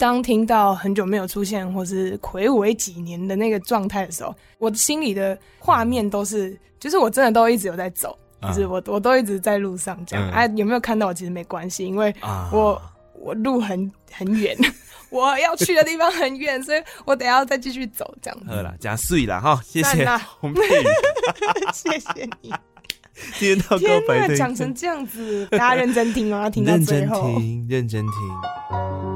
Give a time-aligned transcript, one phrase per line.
[0.00, 10.26] 当听到很久没有出现，或是魁违几年的那个状态的时候，我心里的画面都是，就是我真的都一直有在走，就是我我都一直在路上这样。
[10.30, 12.14] 哎、嗯啊，有没有看到我其实没关系，因为
[12.50, 12.90] 我、啊、
[13.20, 14.56] 我路很很远，
[15.12, 18.46] 我要去的地方很远，所以我等下再继续走这样子。
[18.48, 20.06] 好了，加碎了哈，谢谢
[20.40, 20.86] 洪 佩瑜，
[21.74, 22.50] 谢谢你。
[23.38, 29.09] 今天到告白的讲成这样子，大家认真听哦，要听到最后，认真听，认真听。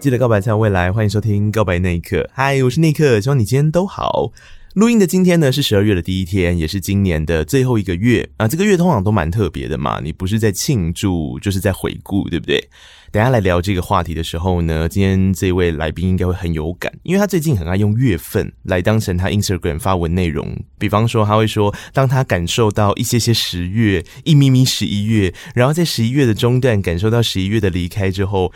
[0.00, 2.16] 记得告白才有未来，欢迎收听《告白那一刻》。
[2.32, 4.32] 嗨，我是内克，希望你今天都好。
[4.72, 8.48] 录音的今天呢是十二月的第一天，也是今年的最后一个月啊。
[8.48, 12.66] 这个月通常都蛮特别的嘛，你不是在庆祝，就是在回顾，对不对？
[13.12, 20.56] 等下来聊这个话题的时候呢，今天这位来宾应该会很有感，因为他最近很爱用月份来当成他 Instagram 发文内容。
[20.78, 28.50] 比方说，他会说，当他感受到一些些十月，一咪咪十一月，然后在十一月的中段感受到十一月的离开之后。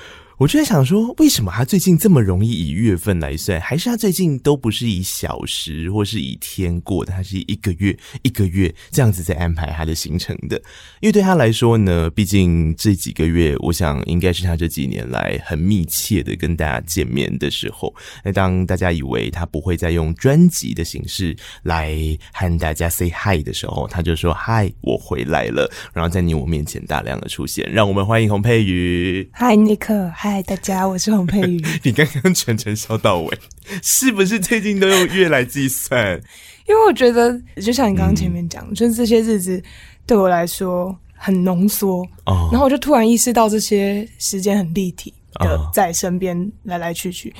[0.44, 3.58] 我就在想说，为什么他最近这么容易以月份来算？
[3.58, 10.58] 还是他最近都不是以小时或是以天过的，他是一个月一个月这样子在安排他的行程的？
[11.00, 17.94] 因为对他来说呢，毕竟这几个月，我想应该是他这几年来很密切的跟大家见面的时候。
[18.22, 21.96] 那当大家以为他不会再用专辑的形式来
[22.34, 29.26] 和大家 say hi 的时候，他就说：“嗨，我回来了。”然后在你我面前大量的出现，让我们欢迎洪佩瑜。
[29.32, 30.12] 嗨，尼克。
[30.14, 31.64] 嗨，大家，我是洪佩瑜。
[31.82, 33.38] 你刚刚全程笑到尾，
[33.82, 36.20] 是不是最近都用月来计算？
[36.66, 39.62] 因为我觉得，就像你刚刚前面讲，嗯、就是这些日子
[40.06, 42.48] 对我来说很浓缩哦。
[42.50, 47.34] 然后我就突然意识到，这些时间很立体的在身边来来去去。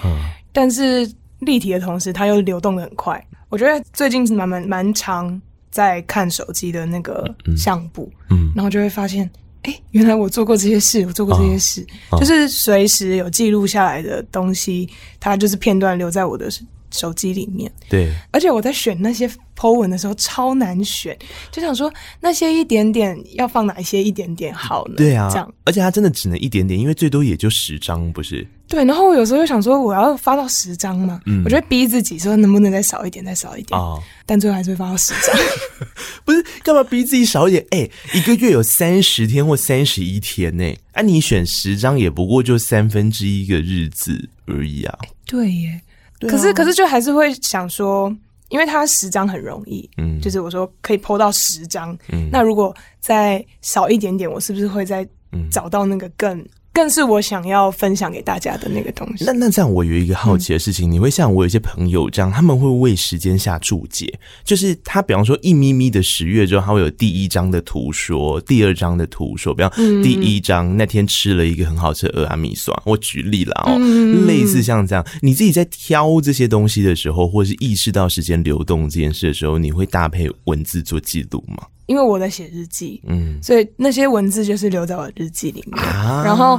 [0.53, 3.23] 但是立体的同时，它又流动的很快。
[3.49, 9.29] 我觉得最近是蛮蛮蛮长在看手机的那个相簿，嗯，然后就会发现。
[9.65, 14.89] 哎、欸，原来我做过这些事，我做过这些事，哦、就是随时有记录下来的东西，
[15.19, 16.49] 它就是片段留在我的
[16.95, 17.71] 手机里面。
[17.91, 21.17] 对，而且我在选那些 po 文的时候超难选，
[21.51, 24.95] 就想说那些一点点要放哪一些一点点好呢？
[24.97, 28.47] 对啊，这样，而且它真的只能一点点，因为最多也就十张，不是？
[28.67, 35.37] 对，然后我有时候就想说，我要发到十张嘛，嗯，我就会逼自己说，能不能再少一点，再少一点哦，但最后还是会发到十张。
[36.25, 37.65] 不是，干嘛逼自己少一点？
[37.71, 44.99] 哎、欸，一个月有三十天或三十一天呢，啊，你选十张也不过就三分之一个日子而已啊。
[45.27, 45.84] 对耶，对
[46.27, 48.15] 啊、可是可是就还是会想说，
[48.49, 55.07] 因为它十张很容易，嗯，就是我说可以 po 到十张，嗯，那如果再少一点点，我是不是会再
[55.51, 56.45] 找到那个更？
[56.75, 59.25] 更是我想要分享给大家的那个东西。
[59.25, 64.13] 那那这样，我有一个好奇的事情，嗯、你会像我有些朋友这样，他们会为时间下注解，
[64.43, 69.71] 就是他比方说一咪咪的十月之后，他会有第一张的图说，第二张的图说，比方
[70.03, 81.69] 第一张那天吃了一个很好吃的阿米酸，我举例了哦，嗯、类似像这样，你自己在挑这些东西的时候，或是意识到时间流动这件事的时候，你会搭配文字做记录吗？
[81.87, 85.85] 因为我在写日记，嗯，所以那些文字就是留在我的日记里面。
[85.85, 86.59] 啊、然后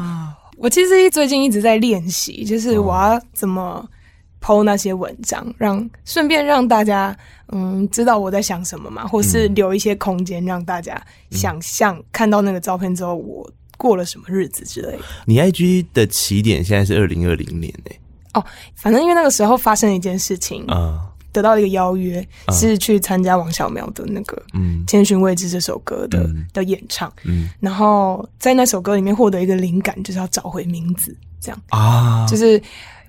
[0.57, 3.87] 我其实最近一直在练习，就是我要怎么
[4.41, 7.15] po 那些文章，让顺便让大家
[7.51, 14.99] 嗯知道我在想什么嘛，或是留一些空间让大家想象看到那个照片之后我过了什么日子之类的。
[15.25, 17.99] 你 IG 的起点现在是二零二零年诶、欸？
[18.39, 21.11] 哦，反正因为那个时候发生了一件事情啊。
[21.35, 24.41] 得到一个邀约，是去参加王小苗的那个
[24.89, 31.61] 《千寻未知》这首歌的、嗯、的演唱，嗯、然后在那首歌里面获得一个灵感，就是要找回名字，这样。
[31.71, 32.61] 啊，就是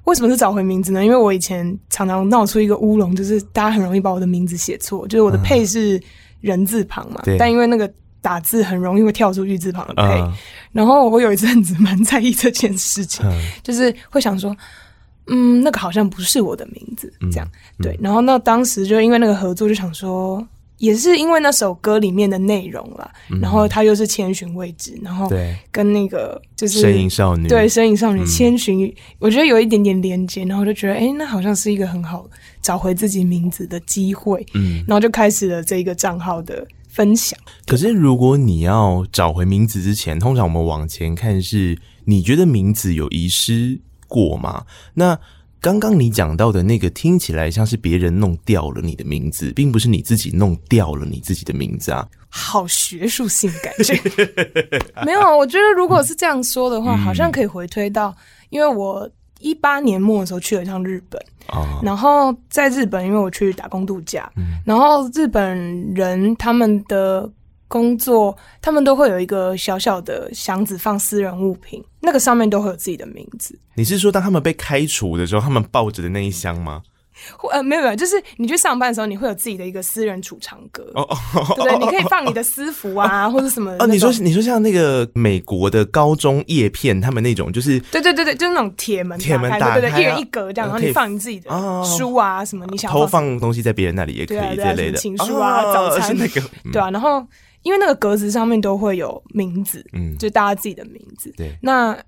[0.03, 1.04] 为什么是找回名字呢？
[1.04, 6.03] 因为我以前常常闹出一个乌龙，就是大家很容易把我的名字写错，就是我的配是
[6.41, 7.88] 人字旁嘛，嗯、但因为那个
[8.20, 10.32] 打字很容易会跳出玉字旁的配，嗯、
[10.72, 13.32] 然后我有一阵子蛮在意这件事情，嗯、
[13.62, 14.56] 就是会想说。
[15.28, 17.48] 嗯，那个好像不是我的名字，这样、
[17.83, 17.98] 对。
[18.01, 20.47] 然后那当时就因为那个合作，就想说，
[20.78, 23.10] 也是因为那首歌里面的内容啦。
[23.30, 25.28] 嗯、然后他又是千寻未知，然后
[25.72, 32.28] 跟那个就是身影少女，对身影少女千寻，嗯、我觉得有一点点连接，然后就觉得，哎、欸，那好像是一个很好
[32.62, 34.47] 找回自己名字的机会。
[34.54, 37.36] 嗯，然后就开始了这个账号的分享。
[37.66, 44.64] 可是如果你要找回名字之前，通常我们往前看，是你觉得名字有遗失过吗？
[44.94, 45.18] 那
[45.60, 52.06] 刚刚你讲到的那个听起来像是别人弄掉了你的名字，并不是你自己弄掉了你自己的名字啊！
[52.28, 53.98] 好学术性感觉，
[55.04, 55.34] 没有啊？
[55.34, 58.14] 我觉得如果是这样说的话，嗯、好像可以回推到，
[58.50, 59.08] 因为我
[59.41, 65.58] 一八年末的时候去了一趟日本，哦、然后在日本，因为我去打工度假，嗯、然后日本
[65.94, 67.28] 人他们的
[67.68, 73.59] 工作，他们都会有一个小小的箱子放私人物品，那个上面都会有自己的名字。
[73.74, 76.83] 你是说当他们被开除的时候，他们抱着的那一箱吗？
[77.51, 81.03] 呃，没有没有，就是你去上班的时候，你会有自己的一个私人储藏格，哦
[81.34, 83.74] 哦，对对，你可以放你的私服啊， 或者什么。
[83.78, 91.48] 哦，你说你说像那个美国的高中叶片，他们那种就是，对对对对，就是那种铁门，铁门打开，对对，一人一格这样，然后你放你自己的
[91.84, 96.15] 书啊什么，你想偷放东西在别人那里也可以这类的，情书啊，早餐。
[96.18, 97.27] 那个，对啊，然后
[97.66, 101.98] 因为那个格子上面都会有名字，嗯，就大家自己的名字，对，那。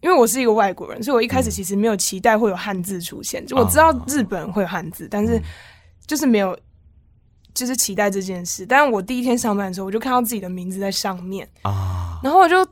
[0.00, 3.42] 因为我是一个外国人，所以我一开始其实没有期待会有汉字出现。
[3.46, 5.40] 就我知道日本会有汉字，但是
[6.06, 6.54] 就是没有，
[7.54, 8.66] 就是期待这件事。
[8.66, 11.48] 但是我第一天上班的时候，我就看到自己的名字在上面。
[11.62, 12.68] 啊，然后我就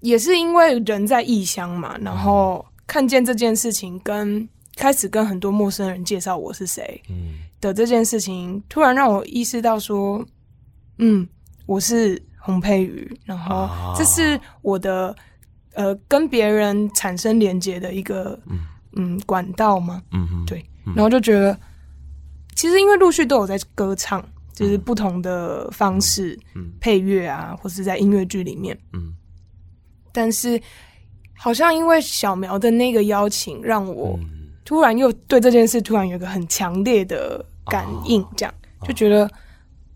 [0.00, 7.38] 也是因为人在异乡嘛，然后看见这件事情，跟开始跟很多陌生人介绍我是谁嗯。
[7.62, 10.22] 的这件事情，突然让我意识到说，
[10.98, 11.26] 嗯，
[11.72, 15.14] 我是洪佩瑜，然后这是我的。
[15.74, 18.58] 呃，跟别人产生连接的一个嗯，
[18.96, 20.02] 嗯管道嘛？
[20.12, 20.44] 嗯哼。
[20.44, 20.62] 对，
[20.94, 21.58] 然后就觉得，
[22.54, 24.22] 其实因为陆续都有在歌唱，
[24.52, 29.14] 就是不同的方式，嗯，配乐啊，或是在音乐剧里面，嗯，
[30.12, 30.60] 但是
[31.38, 34.20] 好像因为小苗的那个邀请，让我
[34.66, 38.54] 突然又对这件事突然有一个很强烈的感应，这样
[38.86, 39.30] 就觉得，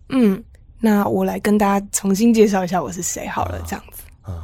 [0.08, 0.42] 嗯，
[0.80, 4.02] 那我来跟大家重新介绍一下我是谁好了，这样子。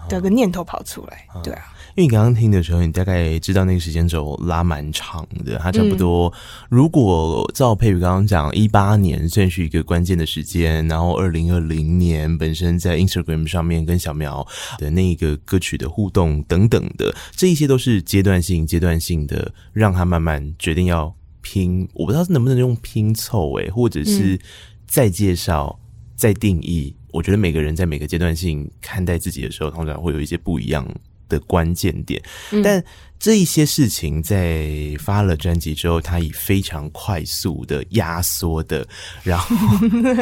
[0.08, 6.32] 的个念头跑出来，对啊，因为你刚刚听的时候，你大概知道那个时间轴拉蛮长的，它差不多。
[6.68, 14.46] 如果照佩宇刚刚讲，一八年算是一个关键的时间，然后二零二零年本身在 Instagram 上面跟小苗
[14.78, 21.88] 的那个歌曲的互动等等的，这一些都是阶段性、阶段性的，让他慢慢决定要拼。
[21.92, 24.38] 我不知道能不能用拼凑诶，或者是
[24.86, 25.76] 再介绍、
[26.22, 26.94] 再定义。
[27.10, 30.86] 我觉得每个人在每个阶段性看待自己的时候，通常会有一些不一样
[31.28, 32.22] 的关键点。
[32.52, 32.82] 嗯、但
[33.18, 38.86] 这一些事情在发了专辑之后，他以非常快速的、压缩的，
[39.24, 39.56] 然后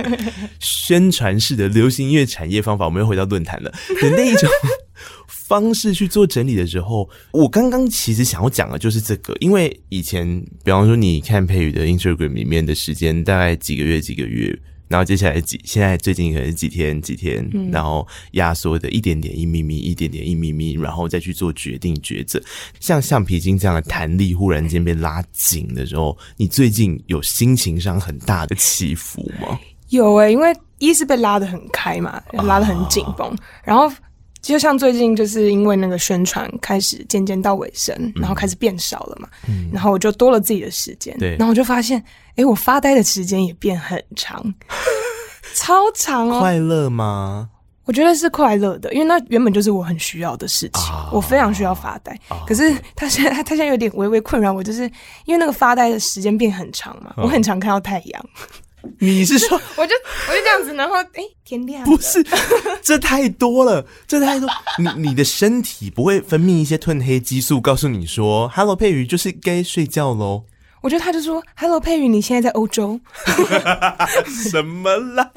[0.58, 4.48] 宣传式的流行音乐产业方法，我们又回到论坛了的那一种
[5.28, 10.26] 方式去做整理的时候，我刚刚其实想要讲的就是这个，因为以前，
[10.64, 14.58] 比方说你看佩宇的 Instagram 里面的时间，大概几个月、几个月。
[14.90, 22.42] 然后接下来几，现在最近可能是几天几天，嗯、然后压缩的一点点一咪咪，一点点一咪咪，然后再去做决定抉择。
[22.80, 29.56] 像橡皮筋这样的弹力忽然间被拉紧的时候，你最近有心情上很大的起伏吗？
[29.90, 33.88] 有诶、欸，因为一是被拉得很开嘛，拉得很紧绷，啊、然后。
[34.42, 42.02] 就像最近就是因为那个宣传开始渐渐到尾声，嗯、然后开始变少了嘛，嗯、然后我就多了自己的时间，对，然后我就发现，
[42.36, 44.42] 哎，我发呆的时间也变很长，
[45.54, 46.40] 超长哦。
[46.40, 47.50] 快乐吗？
[47.86, 52.16] 我觉得是快乐的，因为那原本就是我很需要的事情，哦、我非常需要发呆。
[52.28, 54.84] 哦、可是他现在他现在有点微微困扰我，就是
[55.24, 58.26] 因为那个发呆的时间变很长嘛，哦、我很常看到太阳。
[58.98, 59.94] 你是说， 我就
[60.28, 61.84] 我就这样子，然后哎、欸，天亮。
[61.84, 62.24] 不是，
[62.82, 64.48] 这太多了，这太多。
[64.78, 70.44] 你你的身体不会分泌一些褪黑激素，告诉你说，Hello 佩宇就是该睡觉喽。
[70.82, 72.98] 我觉得他就说，Hello 佩宇，你现在在欧洲？
[74.50, 75.30] 什么啦？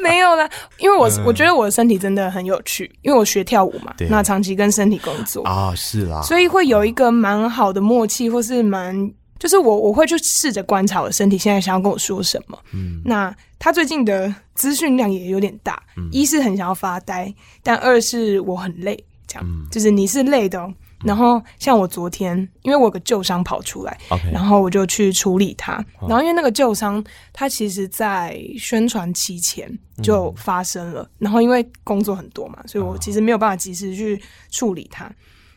[0.00, 9.12] 没有啦，因为我、嗯、我觉得我的身体真的很有趣，因为我学跳舞嘛，那长期跟身体工作啊，是啦，所以会有一个蛮好的默契，或是蛮。
[9.40, 12.56] 就是我我会去试着观察我的身体现在想要跟我说什么。
[12.74, 15.82] 嗯，那他最近的资讯量也有点大。
[15.96, 19.02] 嗯，一是很想要发呆，但二是我很累。
[19.26, 20.72] 这样，嗯，就是你是累的喔。
[21.02, 23.98] 然后像我昨天，因为我有个旧伤跑出来.
[24.30, 25.82] 然后我就去处理它。
[26.02, 29.66] 然后因为那个旧伤，它其实在宣传期前
[30.02, 31.00] 就发生了。
[31.02, 34.20] 嗯，然后因为工作很多嘛，所以我其实没有办法及时去
[34.50, 35.10] 处理它。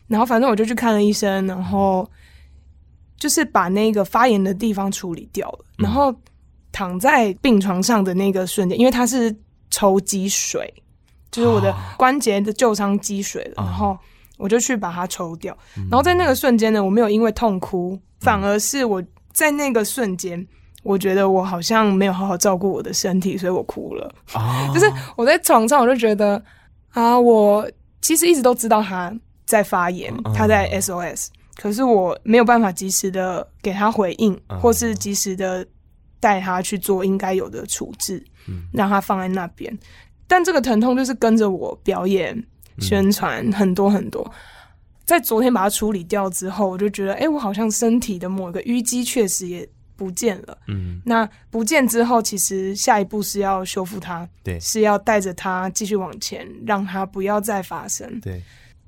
[0.06, 2.10] 然后反正我就去看了医生，然后。
[3.18, 6.14] 就是把那个发炎的地方处理掉了，然后
[6.72, 9.34] 躺在病床上的那个瞬间，因为它是
[9.70, 10.72] 抽积水，
[11.30, 13.96] 就是我的关节的旧伤积水了，然后
[14.36, 15.56] 我就去把它抽掉。
[15.90, 19.02] 然后在那个瞬间呢，我没有因为痛哭，反而是我
[19.32, 20.46] 在那个瞬间，
[20.82, 24.14] 我觉得我好像没有好好照顾我的身体，所以我哭了。
[24.74, 26.42] 就是我在床上，我就觉得
[26.90, 27.68] 啊，我
[28.02, 29.12] 其实一直都知道他
[29.46, 31.28] 在发炎，他在 SOS。
[31.56, 35.66] 可是我没有办法及时的给他回应，或是及时的
[36.20, 38.24] 带他去做应该有的处置，
[38.72, 39.78] 让他放在那边。
[40.26, 42.44] 但这个疼痛就是跟着我表演、
[42.80, 44.28] 宣传很多很多。
[45.04, 50.56] 在昨天把它处理掉之后，我就觉得，哎、欸，我好像身体的某一个淤积确实也不见了。
[50.66, 58.18] 嗯，那不见之后，其实下一步是要修复它，对，是要带着它继续往前，让它不要再发生。
[58.20, 58.42] 对，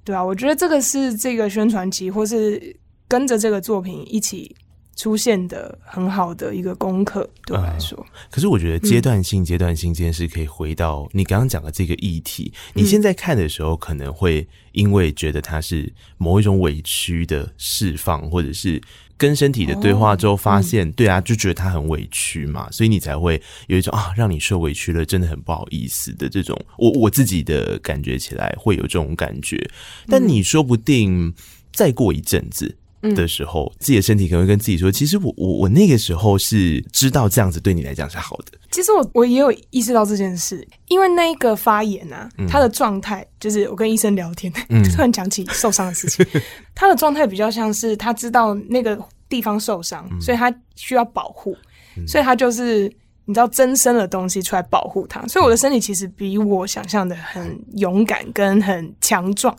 [0.06, 2.74] 对啊，我觉得这个是这个宣传期，或是
[3.06, 4.56] 跟着这个作品一起。
[4.98, 7.98] 出现的很好的一个功课，对我来说。
[7.98, 12.50] 呃，可是我觉得阶段性、阶段性这件事可以回到你刚刚讲的这个议题。
[12.72, 18.80] 你现在看的时候，可能会因为觉得它是某一种委屈的释放，或者是
[19.18, 26.58] 跟身体的对话之后发现，对啊，就觉得他很委屈嘛，所以你才会有一种啊，让你受委屈了，真的很不好意思的这种。
[26.78, 29.70] 我我自己的感觉起来会有这种感觉，
[30.06, 31.34] 但你说不定
[31.72, 32.76] 再过一阵子。
[33.02, 46.26] 的时候，自己的身体可能会跟自己说：“其实我我我那个时候是知道这样子对你来讲是好的。”其实我我也有意识到这件事，因为那一个发炎啊，嗯、他的状态就是我跟医生聊天，嗯、 突然讲起受伤的事情，
[46.74, 48.98] 他的状态比较像是他知道那个
[49.28, 51.56] 地方受伤，嗯、所以他需要保护，
[51.96, 52.92] 嗯、所以他就是。
[53.28, 59.54] 你知道增生的东西出来保护它，所以我的身体其实比我想象的很勇敢跟很强壮，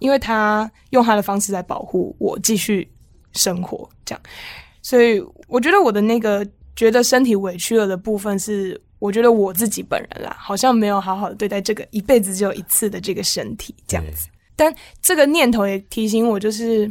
[0.00, 2.86] 因为他用他的方式在保护我继续
[3.32, 4.22] 生活，这样。
[4.82, 5.18] 所以
[5.48, 6.46] 我觉得我的那个
[6.76, 14.28] 觉得身体委屈了的部分是，我觉得我自己本人啦，好像没有好好的对待这个一辈子只有一次的这个身体这样子。
[14.54, 14.70] 但
[15.00, 16.86] 这个念头也提醒我，就是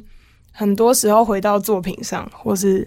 [0.52, 2.84] 很多时候回到作品上，或是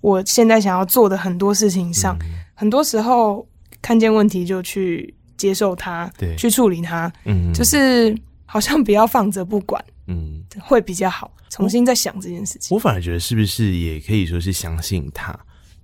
[0.00, 2.18] 我现在想要做的很多事情上。
[2.60, 3.48] 很多时候
[3.80, 8.14] 看见问题就去接受它，对，去处理它，嗯，就是
[8.44, 11.32] 好像不要放着不管，嗯，会比较好。
[11.48, 15.34] 重新再想这件事情，我反而觉得是不是也可以说是相信他，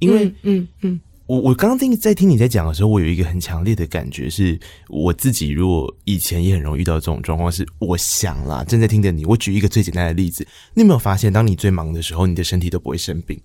[0.00, 13.40] 因为，嗯嗯，我我刚刚听在听你在讲的时候，我有一个很强烈的感觉，是我自己如果以前也很容易遇到这种状况，是我想啦，正在听着你，我举一个最简单的例子，你有没有发现，当你最忙的时候，你的身体都不会生病，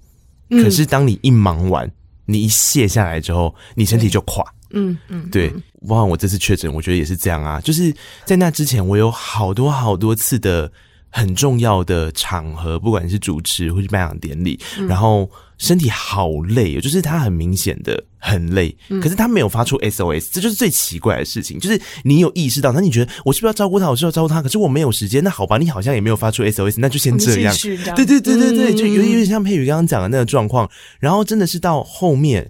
[0.50, 1.89] 可是当你一忙完。
[2.25, 4.44] 你一卸下来之后，你身体就垮。
[4.74, 5.50] 嗯嗯，对，
[5.88, 7.60] 包括我这次确诊，我觉得也是这样啊。
[7.60, 10.72] 就是在那之前，我有好多好多次的
[11.12, 15.30] 很重要的场合，不管是主持或是颁奖典礼，然后。
[15.62, 21.60] 身体好累，就是他很明显的很累，可是他没有发出 SOS，这就是最奇怪的事情。
[21.60, 23.88] 就是你有意识到，那你觉得我是不是要照顾他？
[23.88, 25.24] 我是要照顾他，可是我没有时间。
[25.24, 27.56] 那好吧，你好像也没有发出 SOS，那就先这样。
[27.96, 30.68] 对对对对对，就有有点像佩宇刚刚讲的那个状况。
[31.00, 32.50] 然后真的是到后面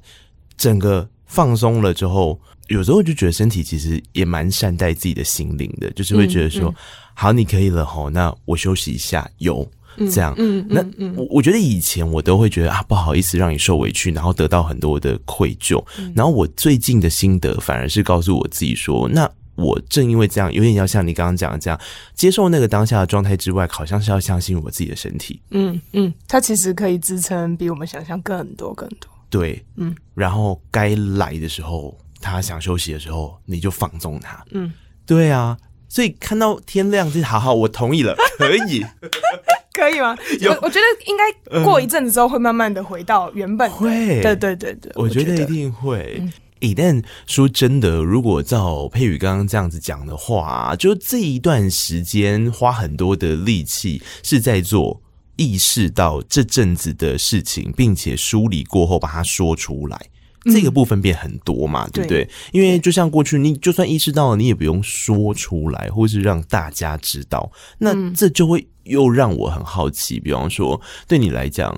[0.55, 2.39] 整个放松了之后，
[2.69, 6.73] 有时候就觉得身体其实也蛮善待自己的心灵的，就是会觉得说，
[7.21, 9.69] 好，你可以了吼，那我休息一下，有。
[10.11, 10.83] 这样，嗯，那
[11.15, 15.83] 我我觉得以前我都会觉得啊，不好意思让你受委屈，然后得到很多的愧疚。
[16.15, 21.79] 然后我最近的心得反而是告诉我自己说，那我正因为这样，有点要像你刚刚讲的这样，
[22.15, 25.39] 接受那个当下的状态之外，好像是要相信我自己的身体。
[25.51, 29.07] 嗯嗯，它其实可以支撑比我们想象更多更多。
[29.29, 34.43] 对，嗯，然后该来的时候，他想休息的时候，你就放纵他。
[34.51, 34.73] 嗯，
[35.05, 35.55] 对啊。
[35.91, 38.85] 所以看到天亮就好好，我同意了， 可以，
[39.73, 40.15] 可以吗？
[40.39, 40.49] 有。
[40.51, 46.23] 我我觉得应该过一阵子之后会慢慢的回到原本，会，对对对对，我觉得一定会。
[46.61, 55.01] 一旦、说真的，如果照佩宇刚刚这样子讲的话，就这一段时间花很多的力气是在做
[55.35, 59.99] 意识到这阵子的事情，并且梳理过后把它说出来。
[60.45, 62.25] 这个部分变很多嘛，嗯、对不对？
[62.25, 70.19] 对，因为就像过去，你就算意识到了，你也不用说出来，或是让大家知道，那这就会又让我很好奇。
[70.19, 71.77] 比方说，对你来讲，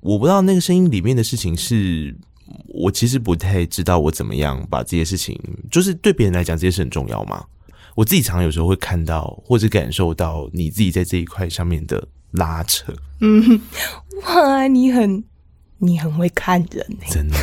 [0.00, 2.16] 我不知道那个声音里面的事情是，
[2.68, 5.38] 我其实不太知道我怎么样把这些事情，
[5.70, 7.44] 就是对别人来讲，这些事很重要嘛？
[7.94, 12.94] 我自己常常有时候会看到或者感受到你自己在这一块上面的拉扯。
[13.20, 13.60] 嗯，
[14.22, 15.24] 哇，你很
[15.78, 17.36] 你很会看人，真的。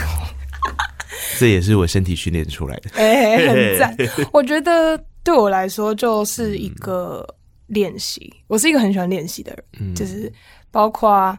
[1.40, 4.28] 这也是我身体训练出来的，哎、欸， 很赞。
[4.32, 7.26] 我觉得对我来说就是一个
[7.68, 8.32] 练习。
[8.36, 10.32] 嗯、我是一个很喜欢练习的人，嗯、就是
[10.72, 11.38] 包括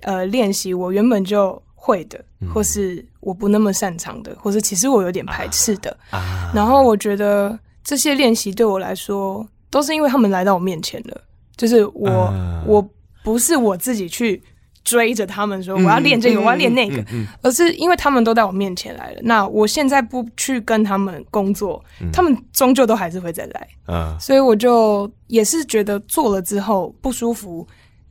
[0.00, 5.96] 呃练习我原本就会的，嗯、或是我不那么擅长的，或是其实我有点排斥的。
[6.10, 11.20] 啊、然后我觉得这些练习对我来说，都是因为他们来到我面前了，
[11.56, 12.86] 就是我、啊、我
[13.22, 14.42] 不是我自己去。
[14.86, 17.04] 追着他们说我要练这个，我要练那个，
[17.42, 19.20] 而是因为他们都在我面前来了。
[19.24, 23.68] 那我现在不去跟他们工作，他们终究都还是会再来。
[23.88, 27.66] 嗯，所以我就也是觉得做了之后不舒服，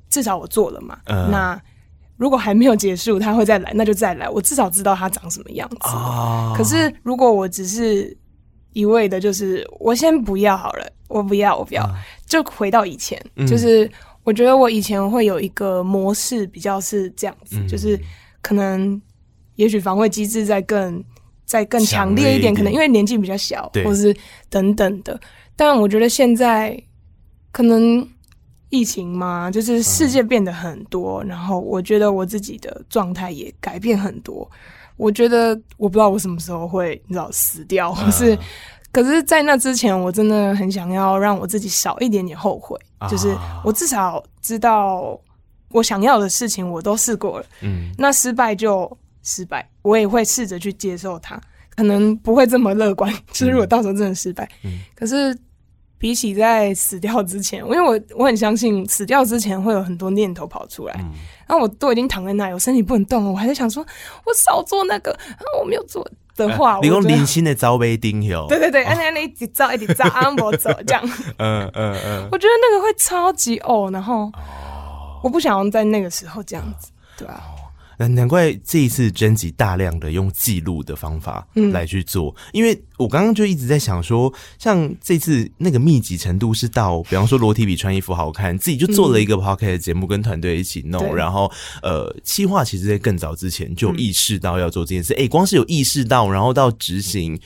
[0.10, 1.00] 至少我做了嘛。
[1.32, 1.58] 那
[2.18, 4.30] 如果还没有结束，他会再来，那就再来。
[4.30, 5.78] 我至少知道他长什么样子。
[6.58, 8.16] 可是如果我只是
[8.74, 10.86] 一味的，就是我先不要好了。
[11.08, 11.94] 我不要，我不要，啊、
[12.26, 13.90] 就回到以前，嗯、就是
[14.26, 17.98] 我觉得我以前会有一个模式，比较是这样子，嗯、就是
[18.42, 19.02] 可能
[19.56, 21.02] 也许防卫机制在更
[21.46, 24.14] 在更强烈一点，可能因为年纪比较小，或是
[24.50, 25.18] 等等的。
[25.56, 26.78] 但我觉得现在
[27.52, 28.06] 可能
[28.70, 34.50] 疫情嘛，就是世界变得很多，嗯、然后我觉得我自己的状态也改变很多。
[34.98, 38.40] 我觉得我不知道我什么时候会你知道死掉，或是、嗯、
[38.94, 45.20] 可是，在那之前，我真的很想要让我自己少一点点后悔，啊、就是我至少知道
[45.70, 51.40] 我想要的事情我都试过了，嗯，那失败就失败，我也会试着去接受它，
[51.76, 55.38] 可能不会这么乐观，就是如果到时候真的失败，嗯，可是。
[55.98, 61.14] 比起在死掉之前，因为我我很相信死掉之前会有很多念头跑出来，嗯、
[61.48, 63.84] 然后我都已经躺在那里，我身体不能动了，我还在想说，
[64.26, 66.06] 我少做那个，啊我没有做
[66.36, 71.02] 的话，你讲零星的招杯丁哟，对对对，按那一直招一直招，按摩走这样，
[71.38, 74.32] 嗯嗯嗯，我觉得那个会超级呕，然后
[75.24, 77.42] 我不想要在那个时候这样子，对啊。
[77.98, 97.40] 难怪这一次征集大量的用记录的方法来去做，嗯、因为我刚刚就一直在想说，像这次那个密集程度是到，比方说裸体比穿衣服好看，自己就做了一个 podcast 节目，跟团队一起弄，嗯、然后呃，企划其实在更早之前就意识到要做这件事，哎、嗯欸，光是有意识到，然后到执行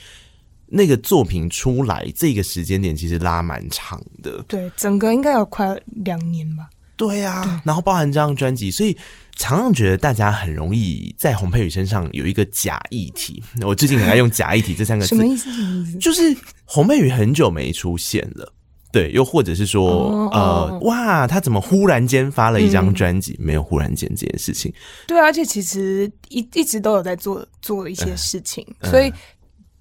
[0.66, 6.68] 那个作品出来，这个时间点其实拉蛮长的，对，整个应该有快两年吧，
[7.08, 8.96] 对啊，对然后包含这张专辑，所以。
[9.36, 15.50] 常常觉得大家很容易在洪佩瑜身上有一个假议题，我最近很爱用“假议题”这三个字，什么意思？
[15.50, 15.98] 什么意思？
[15.98, 18.52] 就是洪佩瑜很久没出现了，
[18.92, 23.34] 对，又或者是说，哦、呃，哇，他怎么忽然间发了一张专辑？
[23.40, 24.70] 嗯、没有忽然间这件事情，
[25.06, 29.10] 对，而且其实一一直都有在做做一些事情，嗯、所以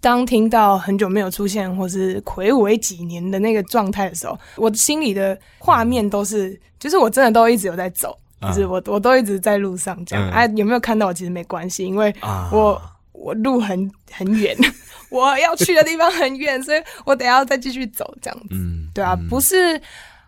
[0.02, 8.18] 当听到很久没有出现，或是魁违几年的那个状态的时候，我心里的画面都是，就是我真的都一直有在走。
[8.42, 10.30] 就是我，我都一直在路上这样。
[10.30, 11.14] 啊，有没有看到我？
[11.14, 12.16] 其实没关系，因为
[12.54, 14.56] 我、啊、我路很很远，
[15.12, 18.48] 我要去的地方很远，所以我等下再继续走这样子。
[18.52, 19.78] 嗯，对啊，不是，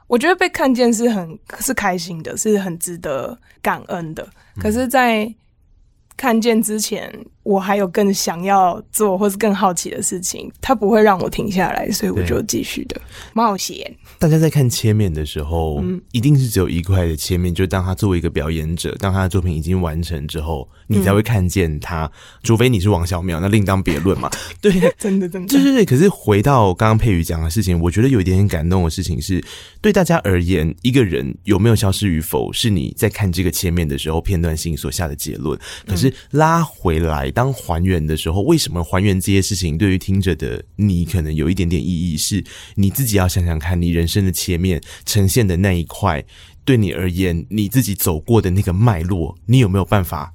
[0.08, 4.28] 我觉得被看见是很是开心的，是很值得感恩的。
[4.60, 5.34] 可是，在
[6.18, 7.10] 看见之前，
[7.44, 13.00] 我还有更想要做或是更好奇的事情，它不会让我停下来，所以我就继续的
[13.34, 13.96] 冒险。
[14.20, 22.06] 大家在看切面的时候，嗯，一定是只有一块的切面，就当他作为一个表演者，当他的作品已经完成之后，你才会看见他。
[22.06, 22.12] 嗯、
[22.44, 24.30] 除非你是王小淼，那另当别论嘛。
[24.62, 25.86] 对，真的真的，对对对。
[25.86, 29.44] 可是回到刚刚佩瑜讲的事情，我觉得有一点点感动的事情是，
[29.82, 35.60] 对大家而言，一个人有没有消失与否，是你在看这个切面的时候片段性所下的结论。
[35.88, 37.52] 可是拉回来当。
[37.62, 42.18] 还原的时候，为什么还原这些事情对于听者的你可能有一点点意义？
[42.18, 42.44] 是
[42.76, 46.24] 你自己要想想看，你人生的切面呈现的那一块，
[46.66, 50.34] 对你而言，你自己走过的那个脉络，你有没有办法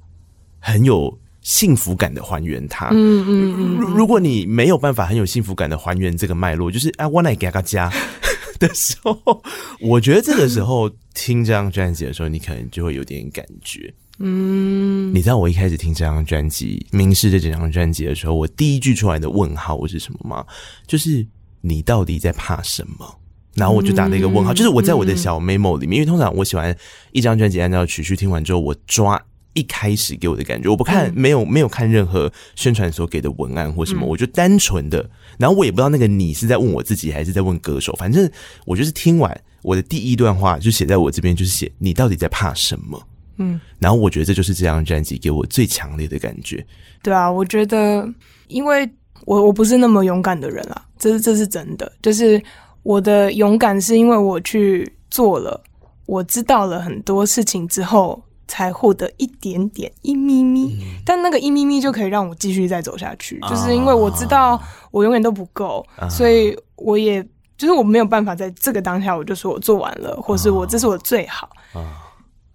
[0.59, 2.87] 很有幸福感的还原它？
[2.91, 3.93] 嗯嗯嗯。
[3.95, 7.91] 如果你没有办法很有幸福感的还原这个脉络，就是哎，我来给个家
[8.57, 9.43] 的时候，
[9.81, 13.93] 我觉得这个时候听这张专辑的时候，你可能就会有点感觉。
[14.19, 20.45] 嗯，你知道我一开始听这张专辑《明示》这整张专辑的时候，我第一句出来的问号是什么吗？
[20.87, 21.25] 就是
[21.61, 23.19] 你到底在怕什么？
[23.53, 24.53] 然后我就打了一个问号。
[24.53, 26.75] 就是我在我的小 memo 里面，因为通常我喜欢
[27.11, 29.19] 一张专辑按照曲序听完之后，我抓
[29.53, 38.29] 一开始给我的感觉，我不看没有没有看任何宣传所给的文案或什么，我就单纯的，然后我也不知道那个你是在问我自己还是在问歌手，反正
[38.65, 43.01] 我就是听完我的第一段话就写在我这边，就是写你到底在怕什么。
[43.37, 46.65] 嗯，然后我觉得这就是这张专辑给我最强烈的感觉。
[47.01, 48.07] 对啊，我觉得，
[48.47, 48.89] 因为
[49.25, 51.91] 我我不是那么勇敢的人啦，这是这是真的。
[52.01, 52.41] 就是
[52.83, 55.61] 我的勇敢是因为我去做了，
[56.05, 60.77] 我知道了很多事情之后，才获得一点点一咪咪。
[60.81, 64.59] 嗯、但那个一咪咪就可以让我继续再走下去，啊、就是因为我知道
[64.91, 67.21] 我永远都不够，啊、所以我也
[67.57, 71.49] 就是我没有办法在这个当下我就说我做完了，或是我这是我最好。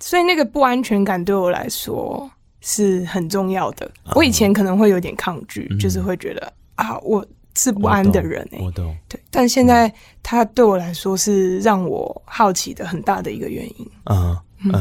[0.02, 2.28] 所以那个不安全感对我来说
[2.60, 3.88] 是很重要的。
[4.16, 7.24] 我以前可能会有点抗拒，嗯、就是会觉得啊，我
[7.56, 8.64] 是不安的人哎、欸。
[8.64, 8.94] 我懂。
[9.08, 13.90] 对，但现在它对我来说是让我好奇的很大的一个原因。
[14.06, 14.72] 嗯嗯，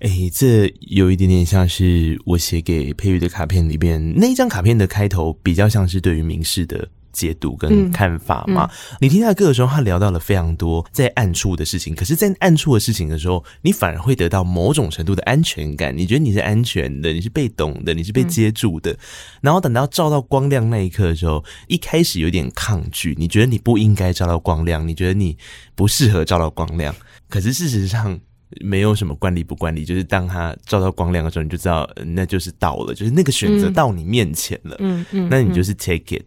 [0.00, 8.64] 哎、欸，这有一点点像是我写给佩玉的卡片里边那一张卡片的开头，比较像是对于明示的解读跟看法嘛。
[8.64, 11.94] 嗯嗯、你听他的歌的时候，他聊到了非常多在暗处的事情。
[11.94, 15.96] 可是，在暗处的事情的时候，你反而会得到某种程度的安全感。
[15.96, 18.92] 你觉得你是安全的，你是被懂的，你是被接住的。
[18.92, 18.98] 嗯、
[19.42, 25.36] 然后等到照到光亮那一刻的时候，一开始有点抗拒，你觉得你不应该照到光亮，你觉得你
[25.74, 26.94] 不适合照到光亮。
[27.28, 28.18] 可是事实上，
[28.60, 34.76] 没有什么惯例不惯例，就是当他照到光亮的时候，你就知道那就是到了，就是那个选择到你面前了。
[34.78, 36.22] 嗯嗯，嗯，那你就是 take it。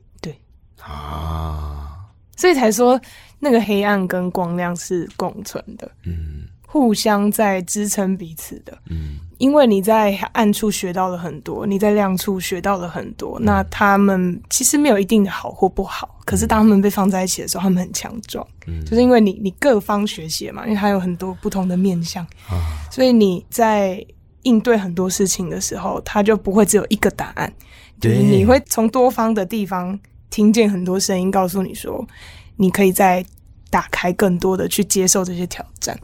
[0.81, 1.97] 啊，
[2.35, 2.99] 所以才说
[3.39, 24.03] 那个黑暗跟光亮是共存的，嗯，互相在支撑彼此的，嗯，因为你在暗处学到了很多，你在亮处学到了很多，嗯、那他们其实没有一定的好或不好，可是当他们被放在一起的时候，他们很强壮，嗯，就是因为你你各方学习嘛，因为它有很多不同的面向，啊，所以你在
[24.43, 27.51] 应对很多事情的时候，它就不会只有一个答案，
[27.99, 29.99] 对，就是你会从多方的地方。
[30.31, 32.07] 听见很多声音告诉你说，
[32.55, 33.23] 你可以再
[33.69, 35.99] 打开更多的去接受这些挑战。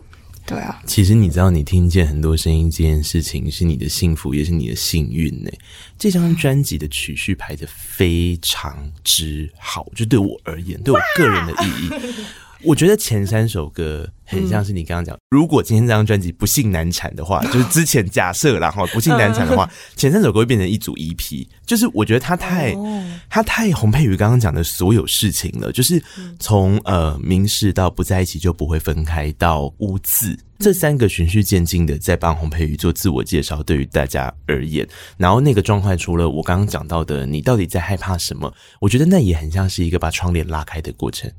[0.46, 5.52] 对啊，其实你知道，你听见很多声音这件事情是你的幸福，也是你的幸运呢。
[5.98, 11.90] 这张专辑的曲序排的非常之好，就对我而言，对我个人的意义。
[12.64, 21.48] 我觉得前三首歌很像是你刚刚讲，如果今天这张专辑不幸难产的话， 就是之前假设然后不幸难产的话，前三首歌会变成一组 EP。
[21.66, 22.76] 就是我觉得他太
[23.30, 26.02] 他太洪佩瑜刚刚讲的所有事情了，就是
[26.40, 38.52] 从呃明示到不在一起就不会分开到污渍这三个循序渐进的在帮洪佩瑜做自我介绍，对于大家而言，然后那个状态除了我刚刚讲到的，你到底在害怕什么？
[38.82, 41.32] 我觉得那也很像是一个把窗帘拉开的过程。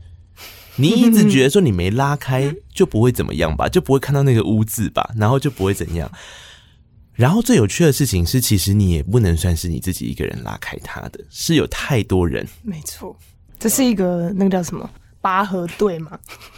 [0.78, 6.10] 你一直觉得说你没拉开就不会怎么样吧，就不会看到那个污渍吧，然后就不会怎样。
[7.14, 12.46] 然后最有趣的事情是，其实你也不能算是你自己一个人拉开它的，是有太多人。
[12.62, 13.16] 没错，
[13.58, 14.88] 这是一个那个叫什么
[15.20, 16.16] 拔河队吗？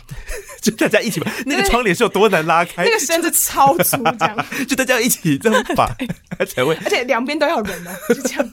[0.60, 2.84] 就大家一起把那个窗帘是有多难拉开？
[2.84, 5.86] 那个绳子超粗，这样 就大家一起这样拔
[6.46, 8.50] 才会，而且两边都要人呢，就这样。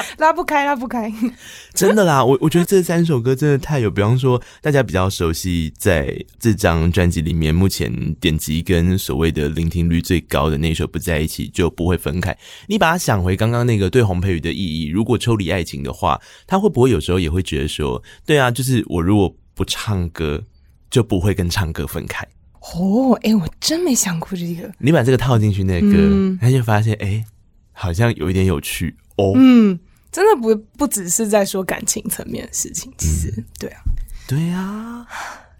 [0.18, 1.12] 拉不开，拉不开，
[1.74, 2.24] 真的啦！
[2.24, 12.32] 我我觉得这三首歌真的太有，比方说大家比较熟悉，在这张专辑里面，目前点击跟所谓的聆听率最高的那首《不在一起就不会分开》，
[12.66, 20.42] 你把它想回刚刚那个对洪佩瑜的意义，如果抽离爱情的话，他会不会有时候也会觉得说，对啊，就是我如果不唱歌，
[20.90, 22.26] 就不会跟唱歌分开？
[22.74, 24.70] 哦，哎、欸，我真没想过这个。
[24.78, 25.96] 你把这个套进去那个歌，
[26.40, 27.24] 他、嗯、就发现，哎、欸，
[27.72, 29.32] 好像有一点有趣哦。
[29.36, 29.78] 嗯。
[30.10, 33.82] 真的不不只是在说感情层面的事情，其实、嗯、对啊，
[34.26, 35.06] 对啊，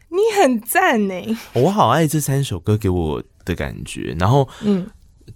[0.09, 4.89] 你很赞呢，我好爱这三首歌给我的感觉，然后嗯。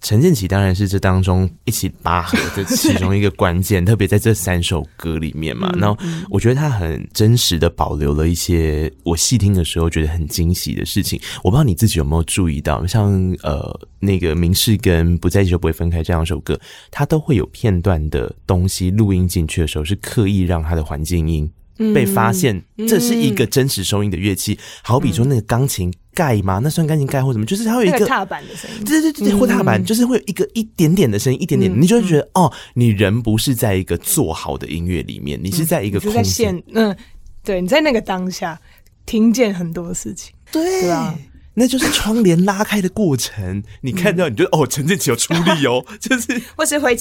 [0.03, 5.73] 陈建奇当然是这当中一起拔河的其中一个关键，特别在这三首歌里面嘛。
[5.77, 5.97] 然后
[6.29, 11.17] 我觉得他很真实的保留了一些我细听的时候觉得很惊喜的事情。
[11.41, 13.13] 我不知道你自己有没有注意到，像
[13.43, 16.59] 呃那个明示跟不在一起就不会分开这两首歌，
[16.91, 21.49] 它都会有片段的东西录音进去的时候，是刻意让它的环境音
[21.93, 24.59] 被发现，这是一个真实收音的乐器。
[24.81, 25.93] 好比说那个钢琴。
[26.13, 26.59] 盖吗？
[26.63, 27.45] 那算钢琴盖或什么？
[27.45, 36.95] 就是它会有一个，个踏板的声音，对对对对，或踏板，就是会有一个一点点的声音，一点点，你就会觉得哦，你人不是在一个做好的音乐里面，你是在一个空间，嗯，
[37.43, 38.59] 对，你在那个当下
[39.05, 41.13] 听见很多事情，对，对啊，
[41.55, 46.41] 那就是窗帘拉开的过程，你看到你就哦，陈建奇有出力哦， 就是。
[46.55, 46.97] 或是会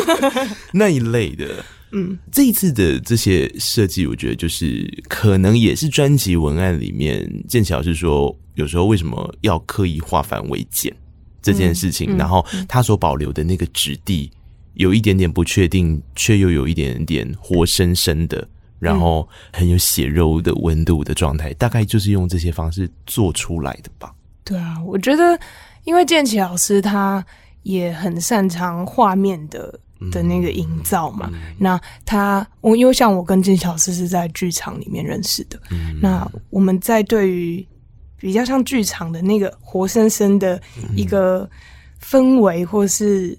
[0.72, 1.64] 那一类的。
[1.92, 10.92] 嗯，这一次的这些设计，我觉得就是可能也是专辑文案里面，建骐老师说，有时候为什么要刻意化繁为简
[11.40, 14.28] 这件事情，嗯嗯、然后他所保留的那个质地
[14.74, 18.46] 有一点点不确定，却又有一点点活生生的，
[18.80, 24.12] 然后很有血肉的温度的状态，大概就是用这些方式做出来的吧。
[24.44, 25.38] 对啊，我觉得
[25.84, 27.24] 因为剑奇老师他
[27.62, 29.80] 也很擅长画面的。
[30.10, 37.66] 的那个营造嘛，嗯、那他我因为像我跟建骐老师是在剧场里面认识的，嗯、那我们在对于
[38.18, 40.60] 比较像剧场的那个活生生的
[40.94, 41.48] 一个
[42.02, 43.38] 氛围或是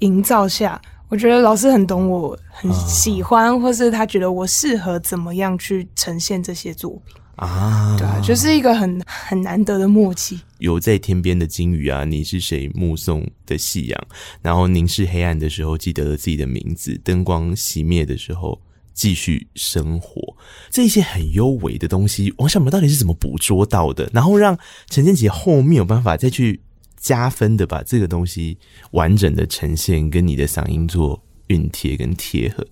[0.00, 7.16] 营造下，嗯、我觉得老师很懂我，很喜欢，啊、或是他觉得我适合怎么样去呈现这些作品。
[7.36, 10.38] 啊，对啊，就是一个很很难得的默契。
[10.58, 12.68] 有在天边的鲸鱼啊，你是谁？
[12.74, 14.06] 目送的夕阳，
[14.40, 16.98] 然后凝视黑暗的时候，记得了自己的名字。
[17.04, 18.60] 灯光熄灭的时候，
[18.92, 20.36] 继续生活。
[20.70, 24.08] 这些很幽微的东西，王小梅到底是怎么捕捉到的？
[24.12, 24.56] 然后让
[24.88, 26.60] 陈建杰后面有办法再去
[26.96, 28.56] 加分的把这个东西
[28.92, 32.64] 完整的呈现，跟你的嗓音做熨贴跟贴合。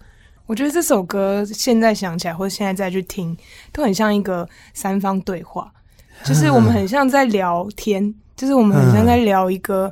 [0.47, 3.35] 我觉得这首歌现在想起来，或者现在再去听，
[3.73, 5.73] 都很像一个三方对话，
[6.25, 9.91] 就是我们很像在聊天，就是我们很像在聊一个，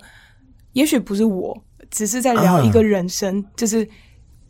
[0.73, 1.57] 也许不是我，
[1.91, 3.89] 只是在聊一个人生，就是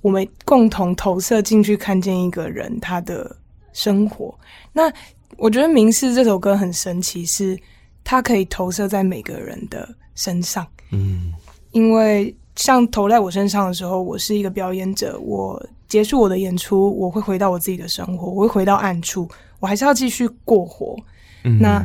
[0.00, 3.36] 我们共同投射进去，看见一个人他的
[3.72, 4.34] 生活。
[4.72, 4.90] 那
[5.36, 7.56] 我觉得《明示》这首歌很神奇，是
[8.02, 10.66] 它可以投射在每个人的身上。
[10.90, 11.32] 嗯，
[11.72, 15.62] 因为像投在我身上的时候，我是一个表演者，我。
[15.90, 20.96] 结束我的演出，我会回到我自己的生活，我会回到暗处，我还是要继续过活。
[21.42, 21.84] 嗯、那